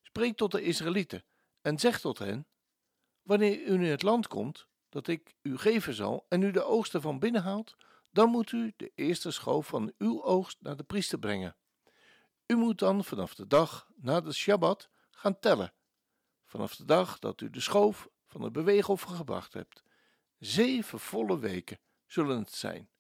Spreek 0.03 0.37
tot 0.37 0.53
de 0.53 0.63
Israëlieten 0.63 1.25
en 1.61 1.79
zeg 1.79 2.01
tot 2.01 2.19
hen: 2.19 2.47
Wanneer 3.23 3.61
u 3.61 3.73
in 3.73 3.83
het 3.83 4.03
land 4.03 4.27
komt 4.27 4.67
dat 4.89 5.07
ik 5.07 5.35
u 5.43 5.59
geven 5.59 5.95
zal 5.95 6.27
en 6.29 6.43
u 6.43 6.51
de 6.51 6.63
oogsten 6.63 7.01
van 7.01 7.19
binnen 7.19 7.43
haalt, 7.43 7.77
dan 8.11 8.31
moet 8.31 8.53
u 8.53 8.73
de 8.77 8.93
eerste 8.95 9.31
schoof 9.31 9.67
van 9.67 9.93
uw 9.99 10.25
oogst 10.25 10.57
naar 10.61 10.77
de 10.77 10.83
priester 10.83 11.19
brengen. 11.19 11.57
U 12.47 12.57
moet 12.57 12.79
dan 12.79 13.05
vanaf 13.05 13.35
de 13.35 13.47
dag 13.47 13.89
na 13.97 14.21
de 14.21 14.33
Shabbat 14.33 14.91
gaan 15.11 15.39
tellen, 15.39 15.73
vanaf 16.45 16.77
de 16.77 16.85
dag 16.85 17.19
dat 17.19 17.41
u 17.41 17.51
de 17.51 17.61
schoof 17.61 18.09
van 18.27 18.43
het 18.43 18.53
beweegoffer 18.53 19.11
gebracht 19.11 19.53
hebt. 19.53 19.83
Zeven 20.39 21.01
volle 21.01 21.39
weken 21.39 21.79
zullen 22.07 22.39
het 22.39 22.53
zijn. 22.53 22.91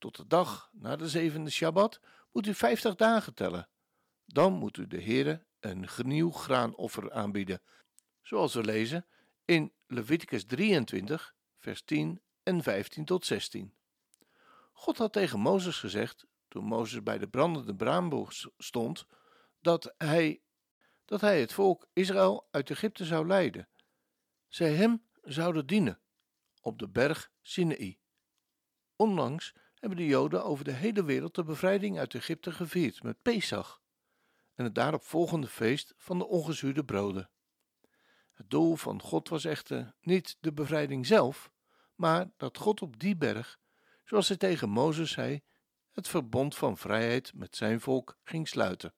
Tot 0.00 0.16
de 0.16 0.26
dag 0.26 0.70
na 0.72 0.96
de 0.96 1.08
zevende 1.08 1.50
Shabbat 1.50 2.00
moet 2.32 2.46
u 2.46 2.54
vijftig 2.54 2.94
dagen 2.94 3.34
tellen. 3.34 3.68
Dan 4.24 4.52
moet 4.52 4.76
u 4.76 4.86
de 4.86 5.02
Heere 5.02 5.46
een 5.60 5.88
nieuw 5.96 6.30
graanoffer 6.30 7.12
aanbieden, 7.12 7.62
zoals 8.22 8.54
we 8.54 8.64
lezen 8.64 9.06
in 9.44 9.72
Leviticus 9.86 10.44
23, 10.44 11.34
vers 11.58 11.82
10 11.82 12.22
en 12.42 12.62
15 12.62 13.04
tot 13.04 13.26
16. 13.26 13.74
God 14.72 14.98
had 14.98 15.12
tegen 15.12 15.40
Mozes 15.40 15.78
gezegd, 15.78 16.26
toen 16.48 16.64
Mozes 16.64 17.02
bij 17.02 17.18
de 17.18 17.28
brandende 17.28 17.76
braamboog 17.76 18.32
stond, 18.56 19.06
dat 19.60 19.94
hij, 19.96 20.42
dat 21.04 21.20
hij 21.20 21.40
het 21.40 21.52
volk 21.52 21.88
Israël 21.92 22.48
uit 22.50 22.70
Egypte 22.70 23.04
zou 23.04 23.26
leiden. 23.26 23.68
Zij 24.48 24.74
hem 24.74 25.06
zouden 25.22 25.66
dienen 25.66 26.00
op 26.60 26.78
de 26.78 26.88
berg 26.88 27.30
Sinaï. 27.42 27.98
Onlangs 28.96 29.54
hebben 29.80 29.98
de 29.98 30.06
Joden 30.06 30.44
over 30.44 30.64
de 30.64 30.72
hele 30.72 31.04
wereld 31.04 31.34
de 31.34 31.44
bevrijding 31.44 31.98
uit 31.98 32.14
Egypte 32.14 32.52
gevierd 32.52 33.02
met 33.02 33.22
Pesach 33.22 33.80
en 34.54 34.64
het 34.64 34.74
daarop 34.74 35.02
volgende 35.02 35.46
feest 35.46 35.94
van 35.96 36.18
de 36.18 36.26
ongezuurde 36.26 36.84
broden. 36.84 37.30
Het 38.32 38.50
doel 38.50 38.76
van 38.76 39.02
God 39.02 39.28
was 39.28 39.44
echter 39.44 39.94
niet 40.00 40.36
de 40.40 40.52
bevrijding 40.52 41.06
zelf, 41.06 41.50
maar 41.94 42.30
dat 42.36 42.58
God 42.58 42.82
op 42.82 43.00
die 43.00 43.16
berg, 43.16 43.58
zoals 44.04 44.28
hij 44.28 44.36
tegen 44.36 44.68
Mozes 44.68 45.10
zei, 45.10 45.42
het 45.90 46.08
verbond 46.08 46.56
van 46.56 46.76
vrijheid 46.76 47.34
met 47.34 47.56
zijn 47.56 47.80
volk 47.80 48.18
ging 48.22 48.48
sluiten. 48.48 48.94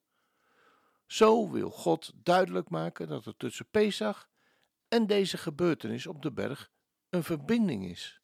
Zo 1.05 1.51
wil 1.51 1.69
God 1.69 2.11
duidelijk 2.15 2.69
maken 2.69 3.07
dat 3.07 3.25
er 3.25 3.35
tussen 3.35 3.69
Pesach 3.71 4.29
en 4.87 5.07
deze 5.07 5.37
gebeurtenis 5.37 6.07
op 6.07 6.21
de 6.21 6.31
berg 6.31 6.71
een 7.09 7.23
verbinding 7.23 7.85
is. 7.85 8.22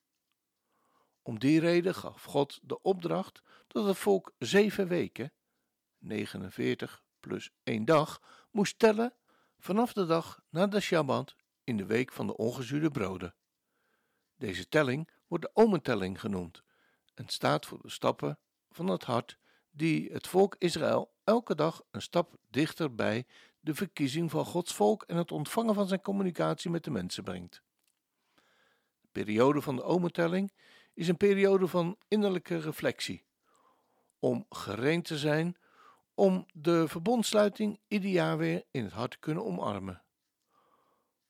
Om 1.21 1.39
die 1.39 1.59
reden 1.59 1.95
gaf 1.95 2.23
God 2.23 2.59
de 2.63 2.81
opdracht 2.81 3.41
dat 3.67 3.85
het 3.85 3.97
volk 3.97 4.33
zeven 4.37 4.87
weken, 4.87 5.33
49 5.97 7.03
plus 7.19 7.51
één 7.63 7.85
dag, 7.85 8.21
moest 8.51 8.79
tellen 8.79 9.13
vanaf 9.59 9.93
de 9.93 10.05
dag 10.05 10.41
na 10.49 10.67
de 10.67 10.79
Shabbat 10.79 11.35
in 11.63 11.77
de 11.77 11.85
week 11.85 12.11
van 12.11 12.27
de 12.27 12.37
ongezuurde 12.37 12.91
broden. 12.91 13.35
Deze 14.35 14.67
telling 14.67 15.09
wordt 15.27 15.43
de 15.43 15.51
omentelling 15.53 16.19
genoemd 16.19 16.63
en 17.13 17.27
staat 17.27 17.65
voor 17.65 17.81
de 17.81 17.89
stappen 17.89 18.39
van 18.69 18.87
het 18.87 19.03
hart 19.03 19.37
die 19.71 20.11
het 20.11 20.27
volk 20.27 20.55
Israël 20.57 21.13
elke 21.23 21.55
dag 21.55 21.83
een 21.91 22.01
stap 22.01 22.37
dichter 22.49 22.95
bij 22.95 23.25
de 23.59 23.75
verkiezing 23.75 24.31
van 24.31 24.45
Gods 24.45 24.73
volk 24.73 25.03
en 25.03 25.17
het 25.17 25.31
ontvangen 25.31 25.73
van 25.73 25.87
zijn 25.87 26.01
communicatie 26.01 26.71
met 26.71 26.83
de 26.83 26.91
mensen 26.91 27.23
brengt. 27.23 27.61
De 29.01 29.07
periode 29.11 29.61
van 29.61 29.75
de 29.75 29.83
omentelling 29.83 30.53
is 30.99 31.07
een 31.07 31.17
periode 31.17 31.67
van 31.67 31.97
innerlijke 32.07 32.57
reflectie, 32.57 33.25
om 34.19 34.45
gereed 34.49 35.05
te 35.05 35.17
zijn 35.17 35.57
om 36.13 36.45
de 36.53 36.87
verbondsluiting 36.87 37.79
ieder 37.87 38.09
jaar 38.09 38.37
weer 38.37 38.63
in 38.71 38.83
het 38.83 38.93
hart 38.93 39.11
te 39.11 39.19
kunnen 39.19 39.45
omarmen. 39.45 40.03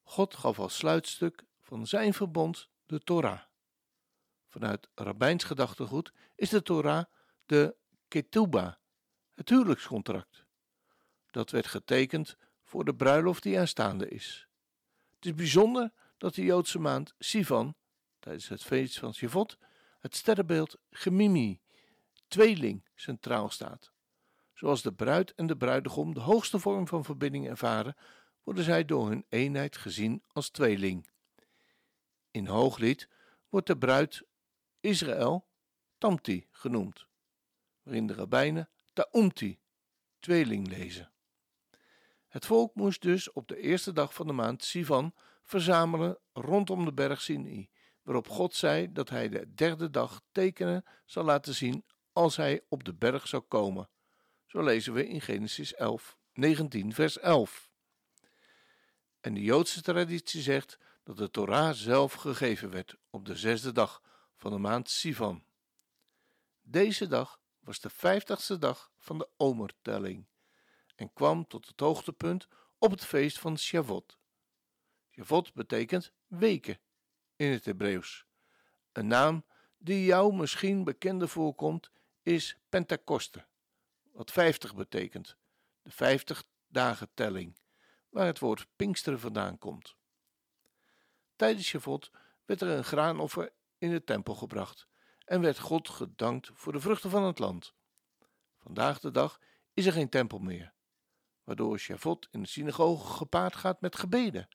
God 0.04 0.36
gaf 0.36 0.60
als 0.60 0.76
sluitstuk 0.76 1.44
van 1.62 1.88
zijn 1.88 2.14
verbond 2.14 2.70
de 2.86 3.00
Torah. 3.00 3.40
Vanuit 4.48 4.90
rabbijns 4.96 5.44
gedachtegoed 5.44 6.14
is 6.36 6.50
de 6.50 6.62
Torah 6.62 7.06
de 7.46 7.76
ketubah, 8.08 8.74
het 9.36 9.50
huwelijkscontract. 9.50 10.46
Dat 11.32 11.52
werd 11.52 11.68
getekend 11.68 12.38
voor 12.64 12.86
de 12.86 12.96
bruiloft 12.96 13.44
die 13.44 13.60
aanstaande 13.60 14.08
is. 14.08 14.48
Het 15.16 15.26
is 15.26 15.34
bijzonder 15.34 15.92
dat 16.18 16.36
de 16.36 16.44
Joodse 16.44 16.80
maand 16.80 17.14
Sivan, 17.20 17.76
tijdens 18.20 18.48
het 18.48 18.64
feest 18.64 19.00
van 19.00 19.14
Shavuot, 19.14 19.58
het 20.00 20.16
sterrenbeeld 20.16 20.78
Gemimi, 20.92 21.62
tweeling, 22.28 22.84
centraal 22.96 23.50
staat. 23.50 23.92
Zoals 24.54 24.82
de 24.82 24.94
bruid 24.94 25.34
en 25.36 25.48
de 25.48 25.58
bruidegom 25.58 26.14
de 26.14 26.20
hoogste 26.20 26.60
vorm 26.60 26.88
van 26.88 27.04
verbinding 27.04 27.48
ervaren, 27.48 27.96
worden 28.44 28.64
zij 28.64 28.86
door 28.86 29.08
hun 29.08 29.26
eenheid 29.30 29.78
gezien 29.78 30.24
als 30.28 30.50
tweeling. 30.50 31.10
In 32.32 32.48
Hooglied 32.48 33.10
wordt 33.50 33.68
de 33.68 33.78
bruid 33.78 34.24
Israël 34.80 35.48
Tamti 35.98 36.48
genoemd, 36.52 37.08
waarin 37.84 38.08
de 38.08 38.14
rabbijnen 38.14 38.70
Taumti, 38.94 39.60
tweeling 40.20 40.68
lezen. 40.68 41.12
Het 42.28 42.46
volk 42.46 42.76
moest 42.76 43.02
dus 43.02 43.32
op 43.32 43.48
de 43.48 43.58
eerste 43.58 43.94
dag 43.94 44.14
van 44.14 44.28
de 44.28 44.34
maand 44.34 44.64
Sivan 44.64 45.14
verzamelen 45.44 46.18
rondom 46.34 46.86
de 46.86 46.94
berg 46.94 47.22
Sinai, 47.22 47.70
waarop 48.10 48.30
God 48.30 48.56
zei 48.56 48.92
dat 48.92 49.10
hij 49.10 49.30
de 49.30 49.54
derde 49.54 49.90
dag 49.90 50.22
tekenen 50.32 50.86
zal 51.06 51.24
laten 51.24 51.56
zien 51.56 51.86
als 52.14 52.36
hij 52.36 52.62
op 52.70 52.84
de 52.84 52.94
berg 52.94 53.28
zou 53.28 53.44
komen. 53.44 53.90
Zo 54.46 54.64
lezen 54.64 54.94
we 54.94 55.08
in 55.08 55.22
Genesis 55.22 55.74
11, 55.74 56.18
19, 56.34 56.94
vers 56.94 57.20
11. 57.20 57.70
En 59.20 59.34
de 59.34 59.42
Joodse 59.42 59.82
traditie 59.82 60.42
zegt 60.42 60.78
dat 61.04 61.18
de 61.18 61.30
Torah 61.30 61.74
zelf 61.74 62.14
gegeven 62.14 62.70
werd 62.70 62.96
op 63.10 63.26
de 63.26 63.36
zesde 63.36 63.72
dag 63.72 64.02
van 64.36 64.52
de 64.52 64.58
maand 64.58 64.90
Sivan. 64.90 65.44
Deze 66.62 67.08
dag 67.08 67.40
was 67.60 67.80
de 67.80 67.90
vijftigste 67.90 68.58
dag 68.58 68.92
van 68.98 69.18
de 69.18 69.30
omertelling 69.38 70.28
en 70.96 71.14
kwam 71.14 71.48
tot 71.48 71.68
het 71.68 71.80
hoogtepunt 71.80 72.48
op 72.78 72.92
het 72.92 73.06
feest 73.06 73.40
van 73.40 73.58
Shavuot. 73.58 74.18
Shavuot 75.12 75.54
betekent 75.54 76.14
weken 76.28 76.80
in 77.40 77.52
het 77.52 77.66
Hebreeuws. 77.66 78.26
Een 78.92 79.08
naam 79.08 79.46
die 79.78 80.06
jou 80.06 80.36
misschien 80.36 80.84
bekender 80.84 81.30
voorkomt 81.30 81.92
is 82.22 82.58
Pentakoste, 82.70 83.46
wat 84.12 84.32
50 84.32 84.76
betekent, 84.76 85.38
de 85.82 85.92
50 85.92 86.44
dagen 86.68 87.10
telling, 87.14 87.60
waar 88.10 88.26
het 88.26 88.40
woord 88.40 88.68
Pinksteren 88.76 89.20
vandaan 89.20 89.58
komt. 89.58 89.96
Tijdens 91.36 91.68
Shavuot 91.68 92.12
werd 92.46 92.62
er 92.62 92.68
een 92.68 92.84
graanoffer 92.84 93.54
in 93.78 93.90
de 93.90 94.04
tempel 94.04 94.36
gebracht 94.36 94.88
en 95.26 95.42
werd 95.42 95.60
God 95.60 95.90
gedankt 95.90 96.50
voor 96.54 96.74
de 96.74 96.80
vruchten 96.80 97.10
van 97.10 97.24
het 97.24 97.40
land. 97.40 97.74
Vandaag 98.58 99.00
de 99.00 99.12
dag 99.12 99.40
is 99.74 99.86
er 99.86 99.94
geen 99.94 100.10
tempel 100.10 100.40
meer, 100.40 100.74
waardoor 101.44 101.80
Shavuot 101.80 102.28
in 102.32 102.42
de 102.42 102.48
synagoge 102.48 103.14
gepaard 103.14 103.56
gaat 103.56 103.82
met 103.82 103.96
gebeden, 103.96 104.48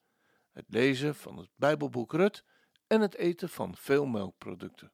het 0.51 0.65
lezen 0.67 1.15
van 1.15 1.37
het 1.37 1.49
Bijbelboek 1.55 2.13
Rut 2.13 2.43
en 2.87 3.01
het 3.01 3.15
eten 3.15 3.49
van 3.49 3.75
veel 3.75 4.05
melkproducten. 4.05 4.91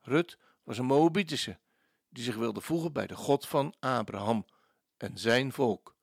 Rut 0.00 0.38
was 0.62 0.78
een 0.78 0.86
Moabitische 0.86 1.58
die 2.08 2.24
zich 2.24 2.36
wilde 2.36 2.60
voegen 2.60 2.92
bij 2.92 3.06
de 3.06 3.16
God 3.16 3.48
van 3.48 3.74
Abraham 3.80 4.46
en 4.96 5.18
zijn 5.18 5.52
volk. 5.52 5.96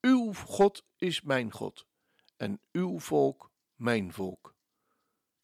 Uw 0.00 0.32
God 0.32 0.84
is 0.96 1.22
mijn 1.22 1.52
God 1.52 1.86
en 2.36 2.60
uw 2.72 2.98
volk 2.98 3.50
mijn 3.74 4.12
volk. 4.12 4.54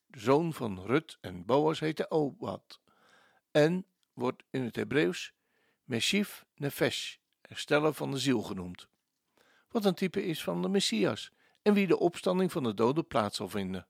De 0.07 0.20
zoon 0.20 0.53
van 0.53 0.80
Rut 0.86 1.18
en 1.20 1.45
Boas 1.45 1.80
heette 1.80 2.11
Obad 2.11 2.80
en 3.51 3.86
wordt 4.12 4.43
in 4.51 4.62
het 4.62 4.76
Hebreeuws 4.76 5.32
Meshif 5.84 6.45
Nefesh, 6.55 7.16
hersteller 7.40 7.95
van 7.95 8.11
de 8.11 8.18
ziel 8.18 8.43
genoemd. 8.43 8.88
Wat 9.68 9.84
een 9.84 9.95
type 9.95 10.24
is 10.24 10.43
van 10.43 10.62
de 10.62 10.68
Messias 10.68 11.30
en 11.62 11.74
wie 11.74 11.86
de 11.86 11.99
opstanding 11.99 12.53
van 12.53 12.62
de 12.62 12.74
doden 12.74 13.07
plaats 13.07 13.36
zal 13.36 13.49
vinden. 13.49 13.86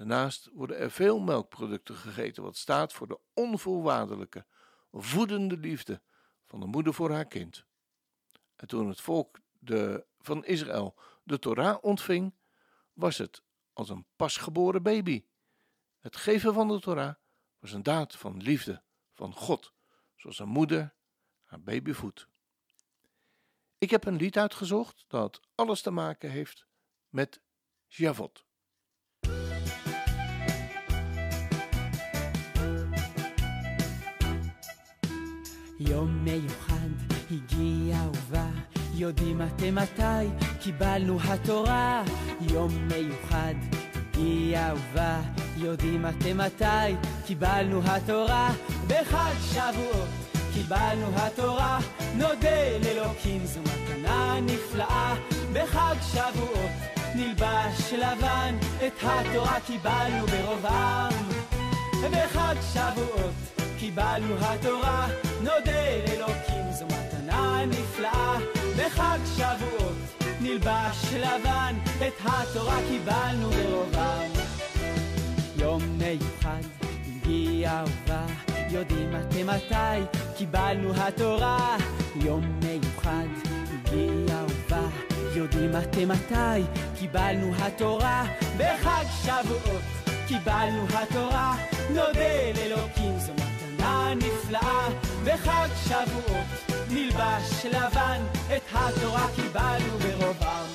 Daarnaast 0.00 0.48
worden 0.52 0.78
er 0.78 0.90
veel 0.90 1.18
melkproducten 1.18 1.94
gegeten, 1.94 2.42
wat 2.42 2.56
staat 2.56 2.92
voor 2.92 3.06
de 3.06 3.18
onvoorwaardelijke, 3.34 4.46
voedende 4.92 5.56
liefde 5.56 6.00
van 6.44 6.60
de 6.60 6.66
moeder 6.66 6.94
voor 6.94 7.10
haar 7.10 7.26
kind. 7.26 7.64
En 8.56 8.68
toen 8.68 8.88
het 8.88 9.00
volk 9.00 9.38
de, 9.58 10.06
van 10.20 10.44
Israël 10.44 10.94
de 11.22 11.38
Torah 11.38 11.84
ontving, 11.84 12.34
was 12.92 13.18
het 13.18 13.42
als 13.72 13.88
een 13.88 14.06
pasgeboren 14.16 14.82
baby. 14.82 15.24
Het 15.98 16.16
geven 16.16 16.54
van 16.54 16.68
de 16.68 16.80
Torah 16.80 17.14
was 17.58 17.72
een 17.72 17.82
daad 17.82 18.16
van 18.16 18.42
liefde 18.42 18.82
van 19.12 19.34
God, 19.34 19.72
zoals 20.16 20.38
een 20.38 20.48
moeder 20.48 20.94
haar 21.44 21.60
baby 21.60 21.92
voedt. 21.92 22.26
Ik 23.78 23.90
heb 23.90 24.04
een 24.04 24.16
lied 24.16 24.38
uitgezocht 24.38 25.04
dat 25.08 25.40
alles 25.54 25.82
te 25.82 25.90
maken 25.90 26.30
heeft 26.30 26.66
met 27.08 27.40
Javot. 27.86 28.48
יום 35.80 36.24
מיוחד 36.24 36.88
הגיע 37.30 37.96
ובא, 38.08 38.46
יודעים 38.94 39.42
אתם 39.42 39.74
מתי 39.74 40.46
קיבלנו 40.60 41.18
התורה. 41.20 42.02
יום 42.40 42.88
מיוחד 42.88 43.54
הגיע 43.94 44.74
ובא, 44.76 45.20
יודעים 45.56 46.06
אתם 46.06 46.38
מתי 46.38 46.94
קיבלנו 47.26 47.80
התורה. 47.84 48.52
בחג 48.86 49.34
שבועות 49.52 50.08
קיבלנו 50.54 51.06
התורה, 51.16 51.78
נודה 52.16 52.78
לאלוקים 52.84 53.46
זו 53.46 53.60
מתנה 53.60 54.40
נפלאה. 54.40 55.14
בחג 55.52 55.94
שבועות 56.12 56.70
נלבש 57.14 57.92
לבן, 57.92 58.54
את 58.86 58.92
התורה 59.02 59.60
קיבלנו 59.66 60.26
ברוב 60.26 60.66
עם. 60.66 61.28
בחג 62.12 62.54
שבועות 62.72 63.59
קיבלנו 63.80 64.34
התורה, 64.40 65.08
נודה 65.40 65.96
לאלוקים 66.06 66.72
זו 66.72 66.86
מתנה 66.86 67.64
נפלאה. 67.66 68.36
בחג 68.76 69.18
שבועות 69.36 70.24
נלבש 70.40 71.14
לבן, 71.14 71.74
את 72.06 72.12
התורה 72.24 72.76
קיבלנו 72.88 73.50
ברובם. 73.50 74.30
יום 75.56 75.82
מיוחד 75.98 76.60
הגיע 77.06 77.84
ובא, 77.86 78.26
יודעים 78.70 79.16
אתם 79.16 79.46
מתי 79.46 80.18
קיבלנו 80.36 80.94
התורה. 80.94 81.76
יום 82.16 82.60
מיוחד 82.62 83.28
הגיע 83.72 84.44
ובא, 84.48 84.88
יודעים 85.34 85.76
אתם 85.76 86.08
מתי 86.08 86.80
קיבלנו 86.98 87.54
התורה. 87.58 88.24
בחג 88.56 89.04
שבועות 89.22 89.82
קיבלנו 90.28 90.86
התורה, 90.94 91.56
נודה 91.90 92.52
לאלוקים 92.56 93.18
זו 93.18 93.32
מתנה 93.32 93.49
נפלאה. 94.15 94.89
בחג 95.25 95.67
שבועות 95.87 96.77
נלבש 96.89 97.65
לבן, 97.65 98.21
את 98.55 98.63
התורה 98.71 99.27
קיבלנו 99.35 99.97
ברובם. 99.97 100.65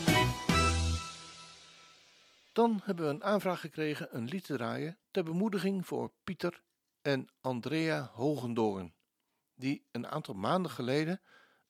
Dan 2.53 2.81
hebben 2.85 3.05
we 3.05 3.11
een 3.11 3.25
aanvraag 3.25 3.61
gekregen 3.61 4.16
een 4.16 4.25
lied 4.25 4.45
te 4.45 4.57
draaien 4.57 4.99
ter 5.11 5.25
bemoediging 5.25 5.87
voor 5.87 6.12
Pieter 6.25 6.62
en 7.03 7.29
Andrea 7.41 8.11
Hogendoorn, 8.12 8.95
die 9.55 9.87
een 9.93 10.07
aantal 10.07 10.35
maanden 10.35 10.71
geleden 10.71 11.21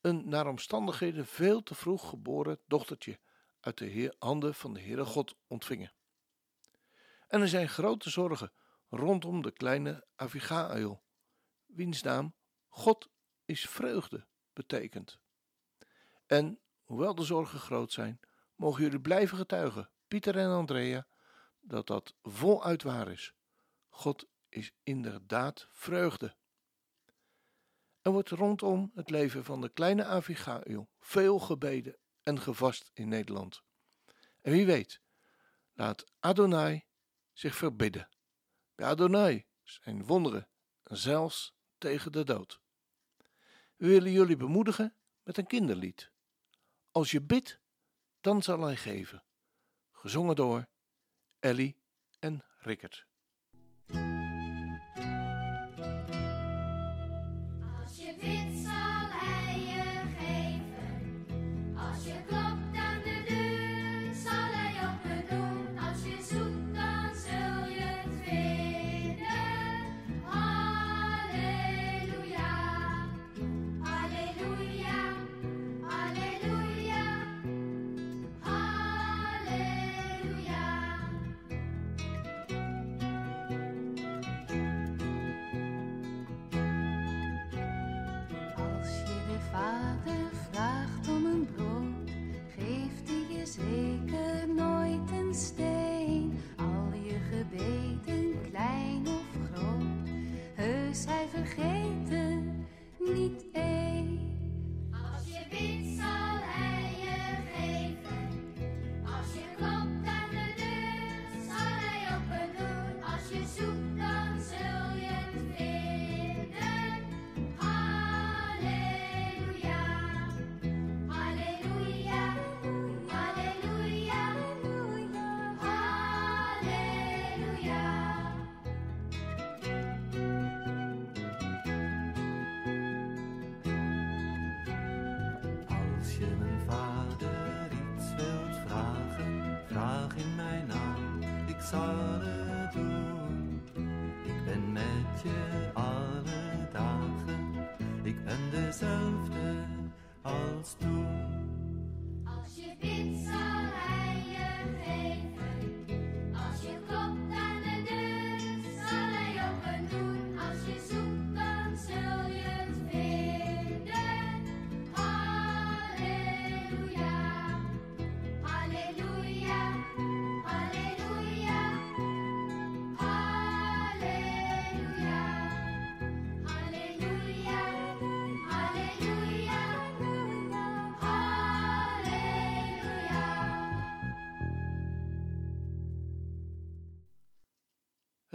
een 0.00 0.28
naar 0.28 0.46
omstandigheden 0.46 1.26
veel 1.26 1.62
te 1.62 1.74
vroeg 1.74 2.08
geboren 2.08 2.58
dochtertje 2.66 3.18
uit 3.60 3.78
de 3.78 3.86
heer- 3.86 4.14
handen 4.18 4.54
van 4.54 4.74
de 4.74 4.80
Heere 4.80 5.04
God 5.04 5.36
ontvingen. 5.46 5.92
En 7.28 7.40
er 7.40 7.48
zijn 7.48 7.68
grote 7.68 8.10
zorgen 8.10 8.52
rondom 8.88 9.42
de 9.42 9.50
kleine 9.50 10.06
Avigail, 10.16 11.02
wiens 11.75 12.01
naam 12.01 12.35
God 12.67 13.09
is 13.45 13.69
vreugde 13.69 14.27
betekent. 14.53 15.19
En 16.25 16.59
hoewel 16.83 17.15
de 17.15 17.23
zorgen 17.23 17.59
groot 17.59 17.91
zijn, 17.91 18.19
mogen 18.55 18.83
jullie 18.83 19.01
blijven 19.01 19.37
getuigen, 19.37 19.89
Pieter 20.07 20.37
en 20.37 20.49
Andrea, 20.49 21.07
dat 21.59 21.87
dat 21.87 22.15
voluit 22.21 22.83
waar 22.83 23.11
is. 23.11 23.33
God 23.89 24.27
is 24.49 24.71
inderdaad 24.83 25.67
vreugde. 25.71 26.35
Er 28.01 28.11
wordt 28.11 28.29
rondom 28.29 28.91
het 28.95 29.09
leven 29.09 29.43
van 29.43 29.61
de 29.61 29.69
kleine 29.69 30.03
Avigail 30.03 30.89
veel 30.99 31.39
gebeden 31.39 31.97
en 32.21 32.41
gevast 32.41 32.91
in 32.93 33.07
Nederland. 33.07 33.63
En 34.41 34.51
wie 34.51 34.65
weet, 34.65 35.01
laat 35.73 36.05
Adonai 36.19 36.85
zich 37.33 37.55
verbidden. 37.55 38.09
Bij 38.75 38.87
Adonai 38.87 39.45
zijn 39.63 40.05
wonderen, 40.05 40.49
zelfs 40.83 41.55
tegen 41.85 42.11
de 42.11 42.23
dood. 42.23 42.59
We 43.75 43.87
willen 43.87 44.11
jullie 44.11 44.35
bemoedigen 44.35 44.95
met 45.23 45.37
een 45.37 45.47
kinderlied. 45.47 46.11
Als 46.91 47.11
je 47.11 47.21
bidt, 47.21 47.59
dan 48.21 48.43
zal 48.43 48.61
hij 48.61 48.75
geven. 48.75 49.23
Gezongen 49.91 50.35
door 50.35 50.67
Ellie 51.39 51.77
en 52.19 52.45
Rickert. 52.57 53.07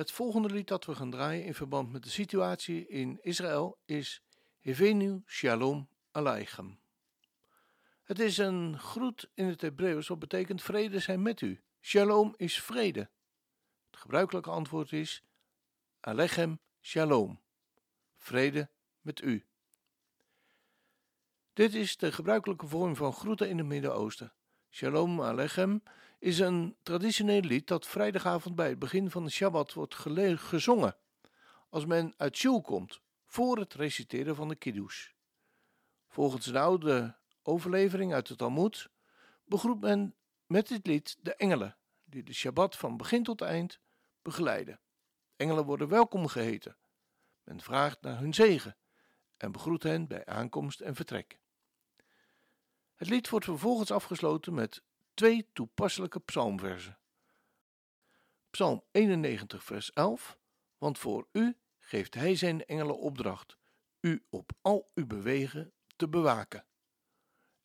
Het 0.01 0.13
volgende 0.13 0.49
lied 0.49 0.69
dat 0.69 0.85
we 0.85 0.95
gaan 0.95 1.11
draaien 1.11 1.45
in 1.45 1.55
verband 1.55 1.93
met 1.93 2.03
de 2.03 2.11
situatie 2.11 2.87
in 2.87 3.19
Israël 3.23 3.79
is 3.85 4.23
Hevenu 4.59 5.23
Shalom 5.27 5.89
Aleichem. 6.11 6.81
Het 8.03 8.19
is 8.19 8.39
een 8.39 8.79
groet 8.79 9.31
in 9.35 9.47
het 9.47 9.61
Hebreeuws 9.61 10.09
wat 10.09 10.19
betekent 10.19 10.63
vrede 10.63 10.99
zijn 10.99 11.23
met 11.23 11.41
u. 11.41 11.63
Shalom 11.81 12.35
is 12.37 12.63
vrede. 12.63 13.11
Het 13.91 14.01
gebruikelijke 14.01 14.51
antwoord 14.51 14.93
is 14.93 15.25
Alechem 16.01 16.61
Shalom. 16.81 17.41
Vrede 18.17 18.71
met 19.01 19.23
u. 19.23 19.47
Dit 21.53 21.75
is 21.75 21.97
de 21.97 22.13
gebruikelijke 22.13 22.67
vorm 22.67 22.97
van 22.97 23.13
groeten 23.13 23.49
in 23.49 23.59
het 23.59 23.67
Midden-Oosten. 23.67 24.33
Shalom 24.71 25.23
Alechem 25.23 25.83
is 26.21 26.39
een 26.39 26.77
traditioneel 26.83 27.41
lied 27.41 27.67
dat 27.67 27.87
vrijdagavond 27.87 28.55
bij 28.55 28.69
het 28.69 28.79
begin 28.79 29.11
van 29.11 29.25
de 29.25 29.31
Shabbat 29.31 29.73
wordt 29.73 29.95
gezongen. 29.95 30.97
Als 31.69 31.85
men 31.85 32.15
uit 32.17 32.37
Shul 32.37 32.61
komt, 32.61 33.01
voor 33.25 33.59
het 33.59 33.75
reciteren 33.75 34.37
van 34.37 34.49
de 34.49 34.55
Kiddush. 34.55 35.09
Volgens 36.09 36.47
de 36.47 36.59
oude 36.59 37.17
overlevering 37.43 38.13
uit 38.13 38.29
het 38.29 38.39
Talmud 38.39 38.89
begroet 39.45 39.81
men 39.81 40.15
met 40.47 40.69
dit 40.69 40.87
lied 40.87 41.17
de 41.21 41.35
engelen, 41.35 41.77
die 42.05 42.23
de 42.23 42.33
Shabbat 42.33 42.77
van 42.77 42.97
begin 42.97 43.23
tot 43.23 43.41
eind 43.41 43.81
begeleiden. 44.23 44.81
Engelen 45.37 45.65
worden 45.65 45.89
welkom 45.89 46.27
geheten. 46.27 46.77
Men 47.43 47.61
vraagt 47.61 48.01
naar 48.01 48.19
hun 48.19 48.35
zegen 48.35 48.77
en 49.37 49.53
begroet 49.53 49.83
hen 49.83 50.07
bij 50.07 50.27
aankomst 50.27 50.81
en 50.81 50.95
vertrek. 50.95 51.39
Het 52.95 53.09
lied 53.09 53.29
wordt 53.29 53.45
vervolgens 53.45 53.91
afgesloten 53.91 54.55
met 54.55 54.83
twee 55.15 55.51
toepasselijke 55.53 56.21
psalmversen. 56.21 56.99
Psalm 58.51 58.85
91, 58.91 59.65
vers 59.65 59.93
11. 59.93 60.39
Want 60.79 60.99
voor 60.99 61.29
u 61.33 61.59
geeft 61.79 62.15
hij 62.15 62.37
zijn 62.37 62.65
engelen 62.67 62.99
opdracht, 62.99 63.57
u 64.01 64.25
op 64.29 64.53
al 64.63 64.91
uw 64.95 65.07
bewegen 65.07 65.73
te 65.97 66.09
bewaken. 66.09 66.65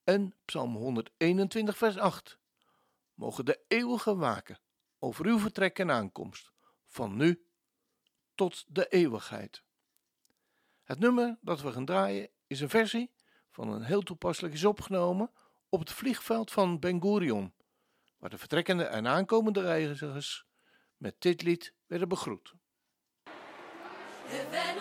En 0.04 0.36
Psalm 0.46 0.76
121, 0.76 1.78
vers 1.78 1.98
8. 1.98 2.40
Mogen 3.14 3.46
de 3.46 3.64
eeuwige 3.68 4.16
waken 4.16 4.60
over 5.00 5.26
uw 5.26 5.40
vertrek 5.40 5.80
en 5.80 5.92
aankomst, 5.92 6.52
van 6.86 7.16
nu 7.16 7.46
tot 8.36 8.66
de 8.68 8.88
eeuwigheid. 8.88 9.64
Het 10.84 11.00
nummer 11.00 11.38
dat 11.42 11.62
we 11.62 11.72
gaan 11.72 11.86
draaien 11.86 12.30
is 12.48 12.62
een 12.62 12.70
versie 12.70 13.12
van 13.50 13.70
een 13.70 13.84
heel 13.84 14.02
toepasselijk 14.02 14.54
is 14.54 14.66
opgenomen 14.66 15.32
op 15.70 15.80
het 15.80 15.92
vliegveld 15.92 16.52
van 16.52 16.80
Ben 16.80 17.02
Gurion, 17.02 17.54
waar 18.18 18.30
de 18.30 18.38
vertrekkende 18.38 18.84
en 18.84 19.08
aankomende 19.08 19.62
reizigers 19.62 20.46
met 20.98 21.16
dit 21.20 21.42
lied 21.42 21.74
werden 21.86 22.08
begroet. 22.08 22.54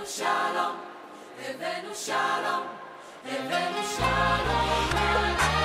Shalom, 0.07 0.76
shalom, 1.95 2.66
shalom. 3.97 5.63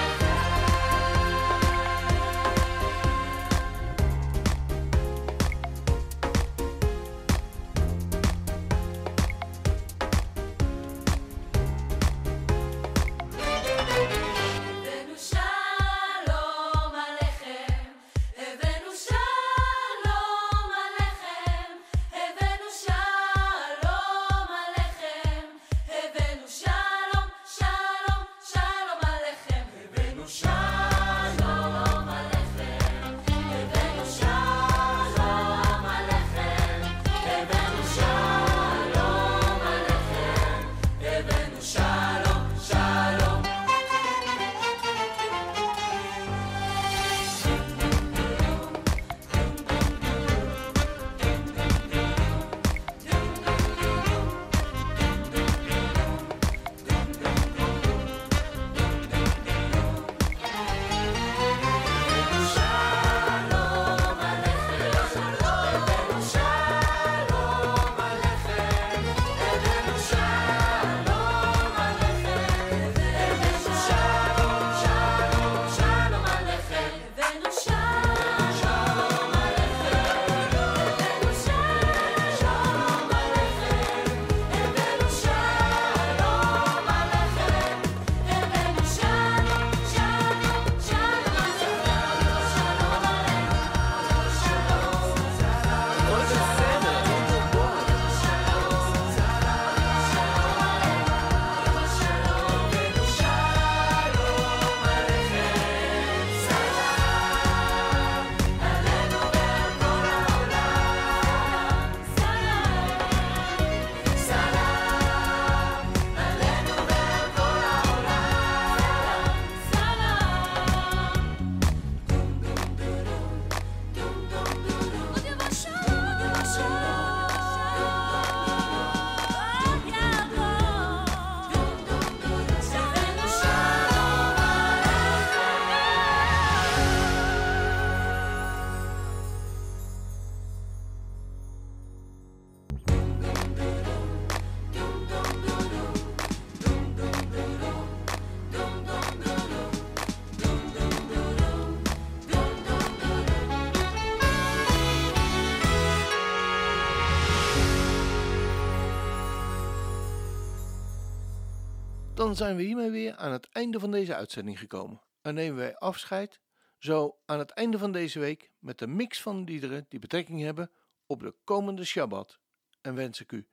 Dan 162.20 162.36
zijn 162.36 162.56
we 162.56 162.64
hiermee 162.64 162.90
weer 162.90 163.16
aan 163.16 163.32
het 163.32 163.50
einde 163.52 163.80
van 163.80 163.92
deze 163.92 164.16
uitzending 164.16 164.60
gekomen. 164.60 165.02
En 165.22 165.34
nemen 165.34 165.58
wij 165.58 165.76
afscheid, 165.76 166.40
zo 166.78 167.18
aan 167.26 167.40
het 167.40 167.52
einde 167.52 167.78
van 167.78 167.92
deze 167.92 168.20
week, 168.20 168.52
met 168.60 168.82
een 168.82 168.96
mix 168.96 169.22
van 169.22 169.44
liederen 169.44 169.86
die 169.90 170.00
betrekking 170.00 170.42
hebben 170.42 170.72
op 171.06 171.20
de 171.20 171.36
komende 171.44 171.86
Shabbat. 171.86 172.40
En 172.82 172.96
wens 172.96 173.22
ik 173.22 173.32
u 173.32 173.48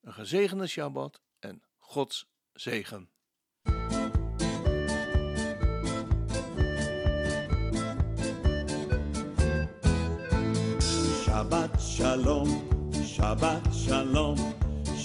een 0.00 0.12
gezegende 0.12 0.66
Shabbat 0.66 1.20
en 1.38 1.62
Gods 1.78 2.30
zegen. 2.52 3.10
Shabbat 11.22 11.82
shalom, 11.82 12.68
Shabbat 13.04 13.74
shalom, 13.74 14.54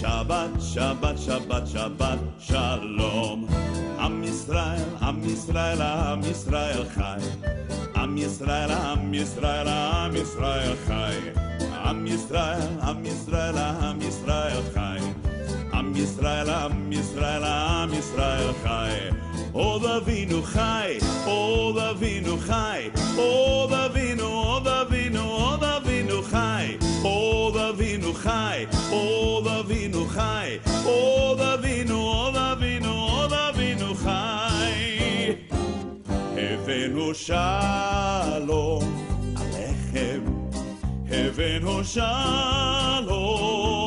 Shabbat, 0.00 0.56
Shabbat, 0.56 1.16
Shabbat, 1.18 1.64
Shabbat, 1.68 2.18
Shalom. 2.40 3.44
Am 3.98 4.22
Yisrael, 4.22 5.02
Am 5.02 5.20
Yisrael, 5.20 5.78
Am 5.78 6.22
Yisrael 6.22 6.88
Chai. 6.94 7.20
Am 7.96 8.16
Yisrael, 8.16 8.70
Am 8.70 9.12
Yisrael, 9.12 9.68
Am 9.68 10.14
Yisrael 10.14 10.76
Chai. 10.86 11.16
Am 11.84 12.06
Yisrael, 12.06 12.82
Am 12.82 13.04
Yisrael, 13.04 13.58
Am 13.58 14.00
Yisrael 14.00 14.72
Chai. 14.72 15.00
Am 15.74 15.94
Yisrael, 15.94 16.48
Am 16.48 16.90
Yisrael, 16.90 17.44
Am 17.44 17.90
Yisrael 17.90 18.54
Chai. 18.64 19.10
Od 19.52 19.82
Avinu 19.82 20.40
Chai, 20.50 20.98
Od 21.28 21.76
Avinu 21.76 22.38
Chai, 22.46 22.90
Od 23.18 23.70
Avinu, 23.70 24.56
Od 24.56 24.66
Avinu. 24.66 24.89
Avinu 26.20 26.30
Chai, 26.30 26.78
Od 27.02 27.56
Avinu 27.56 28.12
Chai, 28.14 28.66
Od 28.92 29.46
Avinu 29.46 30.06
Chai, 30.12 30.60
Od 30.84 31.40
Avinu, 31.40 31.98
Od 31.98 32.36
Avinu, 32.36 32.92
Od 33.24 33.32
Avinu 33.32 33.94
Chai. 34.02 35.38
Avinu 36.36 37.14
Shalom 37.14 38.84
Alechem, 39.36 40.22
Avinu 41.08 41.84
Shalom 41.84 43.10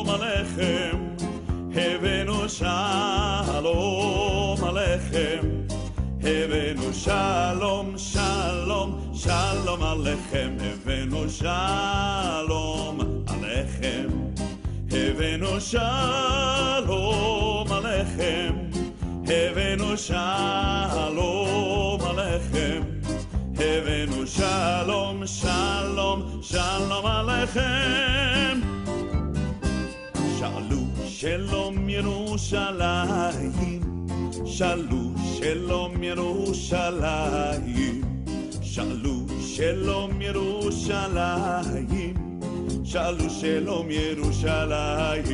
Alechem, 0.06 1.16
Avinu 1.72 2.48
Shalom 2.48 3.64
Alechem, 4.58 5.68
Avinu 6.20 6.92
Shalom 6.92 7.98
Shalom. 7.98 8.13
שלום 9.23 9.83
עליכם, 9.83 10.55
הבאנו 10.61 11.29
שלום 11.29 12.99
עליכם, 13.27 14.07
הבאנו 14.91 15.61
שלום 15.61 17.67
עליכם. 17.71 18.69
הבאנו 19.31 19.97
שלום 19.97 22.01
עליכם, 22.01 22.81
הבאנו 23.55 24.27
שלום, 24.27 25.27
שלום, 25.27 26.39
שלום 26.41 27.05
עליכם. 27.05 28.59
שאלו 30.39 30.81
שלום 31.07 31.89
ירושלים, 31.89 33.81
שאלו 34.45 35.11
שלום 35.39 36.03
ירושלים, 36.03 38.01
שאלו 38.73 39.25
שלום 39.41 40.21
ירושלים, 40.21 42.13
שאלו 42.83 43.29
שלום 43.29 43.91
ירושלים, 43.91 45.33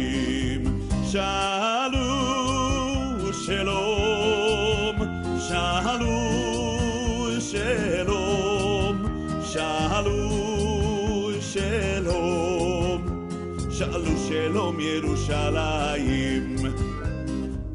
שאלו 1.11 1.99
שלום, 3.45 4.95
שאלו 5.49 6.17
שלום, 7.39 9.05
שאלו 9.43 10.29
שלום, 11.41 13.01
שאלו 13.71 14.17
שלום 14.29 14.79
ירושלים. 14.79 16.55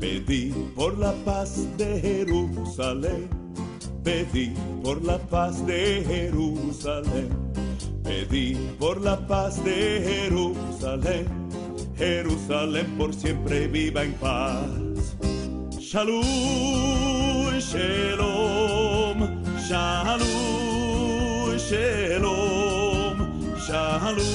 Pedí 0.00 0.54
por 0.74 0.98
la 0.98 1.12
paz 1.26 1.50
de 1.76 2.00
Jerusalén, 2.00 3.28
pedí 4.05 4.53
por 4.83 5.03
la 5.03 5.17
paz 5.17 5.65
de 5.65 6.05
Jerusalén, 6.07 7.29
pedí 8.03 8.55
por 8.79 9.01
la 9.01 9.17
paz 9.27 9.61
de 9.65 10.01
Jerusalén, 10.07 11.25
Jerusalén 11.97 12.95
por 12.97 13.13
siempre 13.13 13.67
viva 13.67 14.03
en 14.03 14.13
paz. 14.13 14.69
Shalom, 15.79 16.23
shalom, 17.59 19.19
shalom, 19.67 21.57
shalom, 21.57 23.17
shalom, 23.57 24.25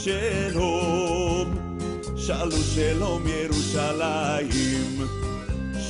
shalom, 0.00 1.48
shalom, 2.16 2.62
shalom, 2.74 3.22
Yerushalayim. 3.26 5.06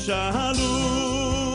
Shalom, 0.05 1.48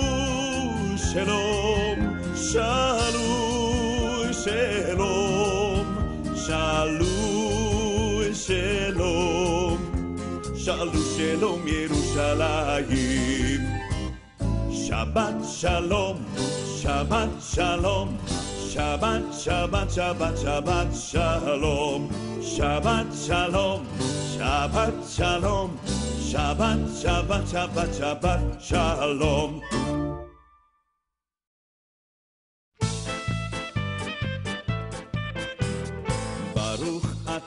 shalom, 1.13 2.17
shalom, 2.33 4.33
shalom, 4.33 5.85
shalom, 6.35 8.33
shalom. 8.33 9.77
Shalom, 10.57 10.97
shalom, 11.13 11.61
Yerushalayim. 11.69 13.61
Shabbat 14.71 15.37
shalom, 15.45 16.17
Shabbat 16.81 17.29
shalom, 17.53 18.17
Shabbat, 18.73 19.23
Shabbat, 19.43 19.87
Shabbat, 19.93 20.33
Shabbat 20.43 20.89
shalom, 20.95 22.09
Shabbat 22.41 23.07
shalom, 23.13 23.85
Shabbat 24.33 24.97
shalom, 25.15 25.69
Shabbat, 26.31 26.79
Shabbat, 26.89 27.43
Shabbat, 27.53 27.89
Shabbat 27.99 28.41
shalom. 28.59 29.61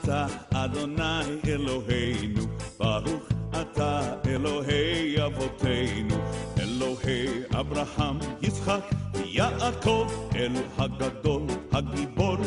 אתה 0.07 0.25
אדוני 0.53 1.21
אלוהינו, 1.47 2.41
ברוך 2.79 3.23
אתה 3.61 4.13
אלוהי 4.27 5.25
אבותינו, 5.25 6.15
אלוהי 6.59 7.27
אברהם, 7.59 8.17
יצחק 8.41 8.81
ויעקב, 9.13 10.07
אל 10.35 10.51
הגדול, 10.77 11.41
הגיבור 11.71 12.37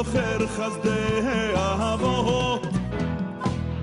וזוכר 0.00 0.46
חסדי 0.46 1.26
אהבות. 1.56 2.66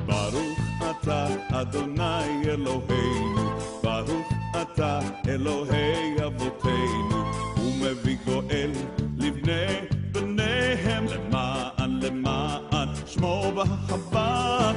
ברוך 0.06 0.60
אתה 0.90 1.28
אדוני 1.52 2.44
אלוהינו, 2.46 3.50
ברוך 3.84 4.34
אתה 4.62 5.00
אלוהי 5.28 6.26
אבותינו, 6.26 7.24
ומביא 7.58 8.18
גואל 8.26 8.72
לבני 9.18 9.66
בניהם 10.12 11.06
למען 11.06 12.00
למען 12.02 12.88
שמו 13.06 13.52
באהבה. 13.56 14.72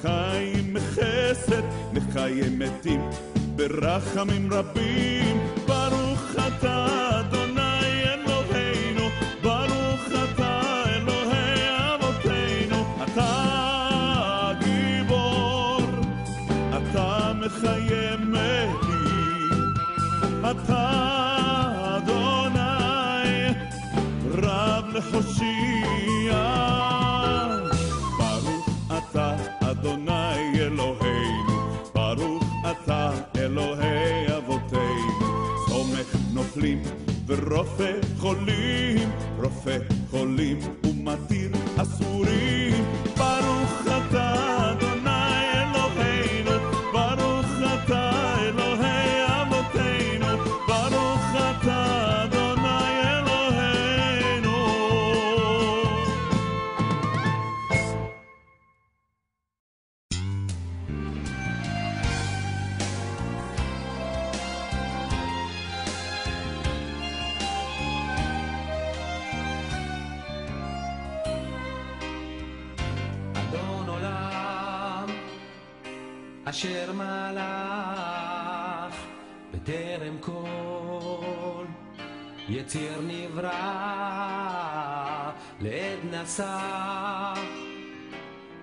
בחיים 0.00 0.76
חסד, 0.78 1.62
מחיי 1.92 2.40
מתים 2.58 3.00
ברחמים 3.56 4.52
רבים. 4.52 5.38
ברוך 5.66 6.30
אתה 6.48 7.19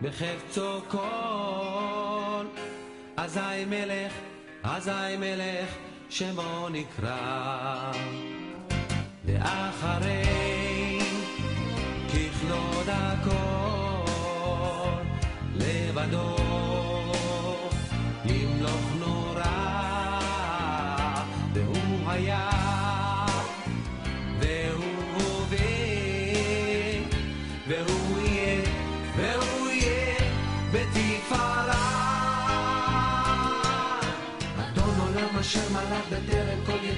בחפצו 0.08 0.82
כל 0.88 2.46
אזי 3.18 3.66
מלך, 3.68 4.14
אזי 4.64 5.18
מלך 5.20 5.70
שמו 6.10 6.70
נקרא. 6.70 7.92
ואחרי 9.26 11.00
ככלוד 12.08 12.88
הכל 12.88 14.12
לבדו 15.56 16.36
ימלוך 18.26 18.92
נורא 19.00 20.20
והוא 21.54 22.10
היה 22.10 22.50
והוא 24.40 25.04
הווה 25.14 25.58
והוא 27.68 28.20
יהיה 28.22 28.62
והוא 29.16 29.67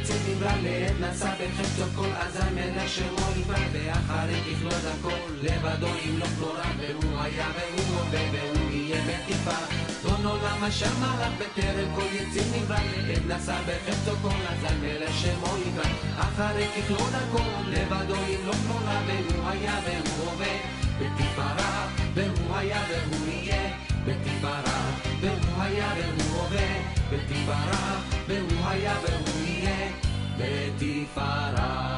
לצאת 0.10 0.22
נמרן 0.30 0.64
לעת 0.64 1.00
נסע 1.00 1.36
בין 1.36 1.52
חפצו 1.58 1.84
כל 1.96 2.10
עזן 2.20 2.56
מלך 2.56 2.90
שמו 2.90 3.28
נפרד 3.38 3.70
ואחרי 3.74 4.42
ככלו 4.42 4.70
דרכו 4.70 5.16
לבדו 5.42 5.88
אם 5.88 6.20
לא 6.20 6.26
כלורה 6.38 6.72
והוא 6.78 7.20
היה 7.20 7.48
והוא 7.56 8.00
הווה 8.00 8.20
והוא 8.32 8.72
יהיה 8.72 9.02
בטיפה 9.02 9.58
דון 10.04 10.26
עולם 10.26 10.64
השמע 10.64 11.14
לך 11.22 11.34
בטרם 11.38 11.96
כל 11.96 12.06
יציר 12.14 12.44
נמרן 12.56 12.84
לעת 13.08 13.26
נסע 13.28 13.58
בחפצו 13.62 14.12
כל 14.22 14.28
עזן 14.50 14.76
מלך 14.82 15.14
שמו 15.14 15.58
נפרד 15.58 15.92
אחרי 16.18 16.68
ככלו 16.68 16.98
דרכו 16.98 17.44
לבדו 17.68 18.16
אם 18.16 18.48
לא 18.48 18.54
כלורה 18.54 19.02
והוא 19.08 19.50
היה 19.50 19.80
והוא 19.86 20.32
הווה 20.32 20.58
בתפארה 21.00 21.88
והוא 22.14 22.56
היה 22.56 22.82
והוא 22.90 23.28
יהיה 23.28 23.74
בתפארה 24.06 24.92
והוא 25.22 25.62
היה 25.62 25.94
והוא 25.98 26.42
הווה 26.42 26.99
בתפארה 27.12 28.00
והוא 28.28 28.68
היה 28.70 28.96
והוא 29.04 29.46
יהיה 29.46 29.92
בתפארה 30.38 31.90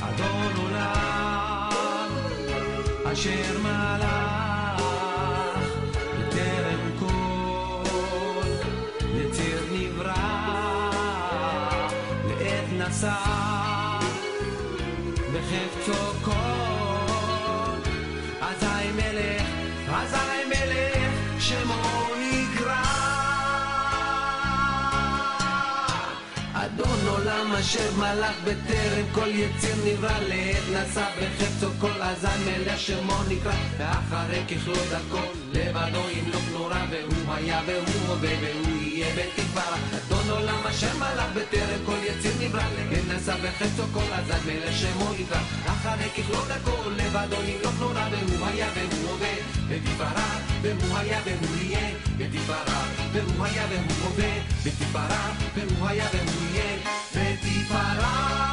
אדון 0.00 0.52
עולם 0.56 2.08
אשר 3.12 3.58
מלך 3.62 4.82
בטרם 6.18 6.98
כל 6.98 8.48
יציר 9.14 9.60
נברא 9.72 10.90
לעת 12.28 12.88
נשא 12.88 13.14
בחפצו 15.32 16.12
כל. 16.24 16.30
אזי 18.40 18.90
מלך, 18.96 19.48
אזי 19.92 20.44
מלך 20.48 21.12
שמו 21.38 21.89
אשר 27.60 27.94
מלך 27.96 28.36
בטרם 28.44 29.06
כל 29.12 29.28
יציר 29.28 29.74
נברא. 29.84 30.18
לעת 30.28 30.62
נשא 30.70 31.06
בחפצו 31.18 31.66
כל 31.80 32.02
אזי 32.02 32.26
מלך 32.44 32.80
שמו 32.80 33.16
נקרא 33.28 33.52
ואחרי 33.78 34.42
ככלוד 34.48 34.92
הכל 34.92 35.32
לבדו 35.52 36.10
ימלוך 36.10 36.42
נורא. 36.52 36.84
והוא 36.90 37.34
היה 37.34 37.60
והוא 37.66 38.06
הווה 38.08 38.30
והוא 38.40 38.76
יהיה 38.82 39.06
בתקווה. 39.16 39.76
אדון 39.96 40.30
עולם 40.30 40.66
אשר 40.66 40.96
מלך 40.98 41.32
בטרם 41.34 41.84
כל 41.86 41.98
יציר 42.04 42.32
נברא. 42.40 42.62
לעת 42.62 43.04
נשא 43.08 43.34
בחפצו 43.36 43.82
כל 43.92 44.12
אזי 44.12 44.52
מלך 44.52 44.76
שמו 44.76 45.12
נקרא 45.18 45.40
אחרי 45.66 46.10
ככלוד 46.16 46.50
הכל 46.50 46.90
לבדו 46.96 47.42
ימלוך 47.42 47.80
נורא. 47.80 48.08
והוא 48.10 48.46
היה 48.46 48.68
והוא 48.74 49.10
הווה 49.10 49.59
Beti 49.70 49.94
para, 49.96 50.26
beruhaya 50.62 51.22
beruriye 51.22 51.94
Beti 52.18 52.38
para, 52.42 52.78
beruhaya 53.14 53.64
berukove 53.70 54.42
Beti 54.64 54.86
para, 54.92 55.20
beruhaya 55.54 56.10
beruriye 56.10 56.82
Beti 57.14 57.54
para 57.70 58.49